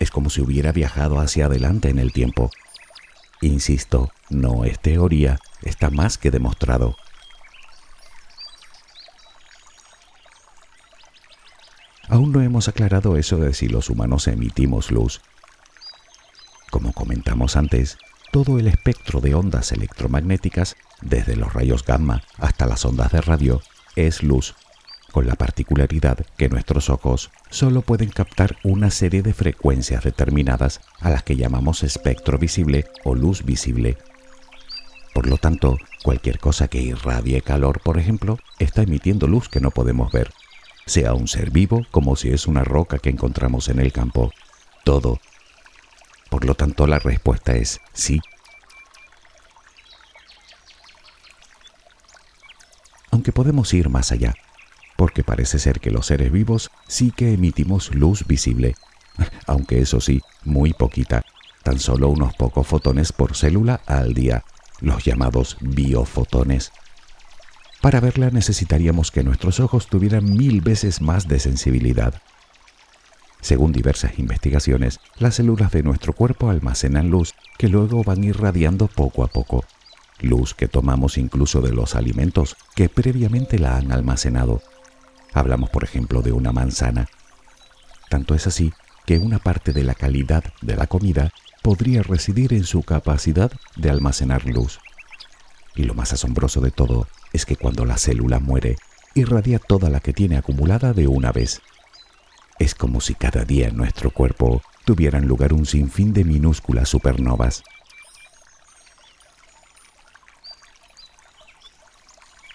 Es 0.00 0.10
como 0.10 0.30
si 0.30 0.40
hubiera 0.40 0.72
viajado 0.72 1.20
hacia 1.20 1.46
adelante 1.46 1.90
en 1.90 1.98
el 1.98 2.12
tiempo. 2.12 2.50
Insisto, 3.42 4.10
no 4.30 4.64
es 4.64 4.80
teoría, 4.80 5.38
está 5.62 5.90
más 5.90 6.16
que 6.16 6.30
demostrado. 6.30 6.96
Aún 12.08 12.32
no 12.32 12.40
hemos 12.40 12.66
aclarado 12.66 13.16
eso 13.16 13.36
de 13.36 13.54
si 13.54 13.68
los 13.68 13.90
humanos 13.90 14.26
emitimos 14.26 14.90
luz. 14.90 15.20
Como 16.70 16.92
comentamos 16.92 17.56
antes, 17.56 17.98
todo 18.32 18.58
el 18.58 18.68
espectro 18.68 19.20
de 19.20 19.34
ondas 19.34 19.70
electromagnéticas, 19.70 20.76
desde 21.02 21.36
los 21.36 21.52
rayos 21.52 21.84
gamma 21.84 22.22
hasta 22.38 22.66
las 22.66 22.84
ondas 22.84 23.12
de 23.12 23.20
radio, 23.20 23.60
es 23.96 24.22
luz 24.22 24.54
con 25.10 25.26
la 25.26 25.34
particularidad 25.34 26.18
que 26.36 26.48
nuestros 26.48 26.90
ojos 26.90 27.30
solo 27.50 27.82
pueden 27.82 28.10
captar 28.10 28.56
una 28.62 28.90
serie 28.90 29.22
de 29.22 29.34
frecuencias 29.34 30.04
determinadas 30.04 30.80
a 31.00 31.10
las 31.10 31.22
que 31.22 31.36
llamamos 31.36 31.82
espectro 31.82 32.38
visible 32.38 32.86
o 33.04 33.14
luz 33.14 33.44
visible. 33.44 33.98
Por 35.12 35.26
lo 35.26 35.38
tanto, 35.38 35.76
cualquier 36.04 36.38
cosa 36.38 36.68
que 36.68 36.80
irradie 36.80 37.42
calor, 37.42 37.80
por 37.82 37.98
ejemplo, 37.98 38.38
está 38.58 38.82
emitiendo 38.82 39.26
luz 39.26 39.48
que 39.48 39.60
no 39.60 39.70
podemos 39.70 40.12
ver, 40.12 40.30
sea 40.86 41.14
un 41.14 41.28
ser 41.28 41.50
vivo 41.50 41.84
como 41.90 42.16
si 42.16 42.30
es 42.30 42.46
una 42.46 42.64
roca 42.64 42.98
que 42.98 43.10
encontramos 43.10 43.68
en 43.68 43.80
el 43.80 43.92
campo. 43.92 44.32
Todo. 44.84 45.20
Por 46.30 46.44
lo 46.44 46.54
tanto, 46.54 46.86
la 46.86 47.00
respuesta 47.00 47.56
es 47.56 47.80
sí. 47.92 48.20
Aunque 53.10 53.32
podemos 53.32 53.74
ir 53.74 53.88
más 53.88 54.12
allá 54.12 54.34
porque 55.00 55.24
parece 55.24 55.58
ser 55.58 55.80
que 55.80 55.90
los 55.90 56.08
seres 56.08 56.30
vivos 56.30 56.70
sí 56.86 57.10
que 57.10 57.32
emitimos 57.32 57.94
luz 57.94 58.26
visible, 58.26 58.74
aunque 59.46 59.80
eso 59.80 59.98
sí, 59.98 60.20
muy 60.44 60.74
poquita, 60.74 61.24
tan 61.62 61.78
solo 61.78 62.10
unos 62.10 62.34
pocos 62.34 62.66
fotones 62.66 63.10
por 63.10 63.34
célula 63.34 63.80
al 63.86 64.12
día, 64.12 64.44
los 64.82 65.02
llamados 65.02 65.56
biofotones. 65.62 66.70
Para 67.80 68.00
verla 68.00 68.28
necesitaríamos 68.28 69.10
que 69.10 69.24
nuestros 69.24 69.58
ojos 69.58 69.86
tuvieran 69.86 70.36
mil 70.36 70.60
veces 70.60 71.00
más 71.00 71.26
de 71.26 71.40
sensibilidad. 71.40 72.20
Según 73.40 73.72
diversas 73.72 74.18
investigaciones, 74.18 75.00
las 75.16 75.36
células 75.36 75.70
de 75.70 75.82
nuestro 75.82 76.12
cuerpo 76.12 76.50
almacenan 76.50 77.08
luz 77.08 77.32
que 77.56 77.68
luego 77.70 78.04
van 78.04 78.22
irradiando 78.22 78.86
poco 78.86 79.24
a 79.24 79.28
poco, 79.28 79.64
luz 80.20 80.52
que 80.52 80.68
tomamos 80.68 81.16
incluso 81.16 81.62
de 81.62 81.72
los 81.72 81.94
alimentos 81.94 82.54
que 82.74 82.90
previamente 82.90 83.58
la 83.58 83.78
han 83.78 83.92
almacenado. 83.92 84.60
Hablamos, 85.32 85.70
por 85.70 85.84
ejemplo, 85.84 86.22
de 86.22 86.32
una 86.32 86.52
manzana. 86.52 87.08
Tanto 88.08 88.34
es 88.34 88.46
así 88.46 88.72
que 89.06 89.18
una 89.18 89.38
parte 89.38 89.72
de 89.72 89.84
la 89.84 89.94
calidad 89.94 90.44
de 90.60 90.76
la 90.76 90.86
comida 90.86 91.32
podría 91.62 92.02
residir 92.02 92.52
en 92.52 92.64
su 92.64 92.82
capacidad 92.82 93.52
de 93.76 93.90
almacenar 93.90 94.44
luz. 94.46 94.80
Y 95.74 95.84
lo 95.84 95.94
más 95.94 96.12
asombroso 96.12 96.60
de 96.60 96.70
todo 96.70 97.06
es 97.32 97.46
que 97.46 97.56
cuando 97.56 97.84
la 97.84 97.98
célula 97.98 98.40
muere, 98.40 98.76
irradia 99.14 99.58
toda 99.58 99.90
la 99.90 100.00
que 100.00 100.12
tiene 100.12 100.36
acumulada 100.36 100.92
de 100.92 101.06
una 101.06 101.32
vez. 101.32 101.60
Es 102.58 102.74
como 102.74 103.00
si 103.00 103.14
cada 103.14 103.44
día 103.44 103.68
en 103.68 103.76
nuestro 103.76 104.10
cuerpo 104.10 104.62
tuvieran 104.84 105.26
lugar 105.26 105.52
un 105.52 105.66
sinfín 105.66 106.12
de 106.12 106.24
minúsculas 106.24 106.88
supernovas. 106.88 107.62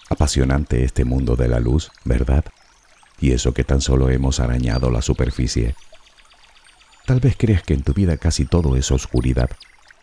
Apasionante 0.09 0.83
este 0.83 1.05
mundo 1.05 1.35
de 1.35 1.47
la 1.47 1.59
luz, 1.59 1.91
¿verdad? 2.03 2.45
Y 3.19 3.31
eso 3.31 3.53
que 3.53 3.63
tan 3.63 3.81
solo 3.81 4.09
hemos 4.09 4.39
arañado 4.39 4.91
la 4.91 5.01
superficie. 5.01 5.75
Tal 7.05 7.19
vez 7.19 7.35
creas 7.37 7.63
que 7.63 7.73
en 7.73 7.83
tu 7.83 7.93
vida 7.93 8.17
casi 8.17 8.45
todo 8.45 8.75
es 8.75 8.91
oscuridad, 8.91 9.49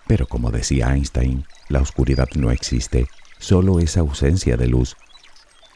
pero 0.07 0.27
como 0.27 0.51
decía 0.51 0.93
Einstein, 0.95 1.45
la 1.69 1.81
oscuridad 1.81 2.29
no 2.37 2.51
existe, 2.51 3.07
solo 3.39 3.81
es 3.81 3.97
ausencia 3.97 4.57
de 4.57 4.69
luz. 4.69 4.97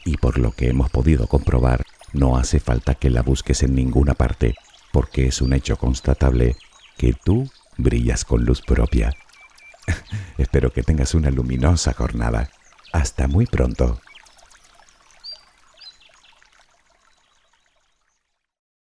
Y 0.05 0.17
por 0.17 0.37
lo 0.37 0.51
que 0.51 0.69
hemos 0.69 0.89
podido 0.89 1.27
comprobar, 1.27 1.83
no 2.13 2.37
hace 2.37 2.59
falta 2.59 2.95
que 2.95 3.09
la 3.09 3.21
busques 3.21 3.63
en 3.63 3.75
ninguna 3.75 4.13
parte, 4.13 4.55
porque 4.91 5.27
es 5.27 5.41
un 5.41 5.53
hecho 5.53 5.77
constatable 5.77 6.55
que 6.97 7.13
tú 7.13 7.49
brillas 7.77 8.23
con 8.25 8.45
luz 8.45 8.61
propia. 8.61 9.13
Espero 10.37 10.71
que 10.71 10.83
tengas 10.83 11.13
una 11.13 11.29
luminosa 11.29 11.93
jornada. 11.93 12.49
Hasta 12.93 13.27
muy 13.27 13.45
pronto. 13.45 13.99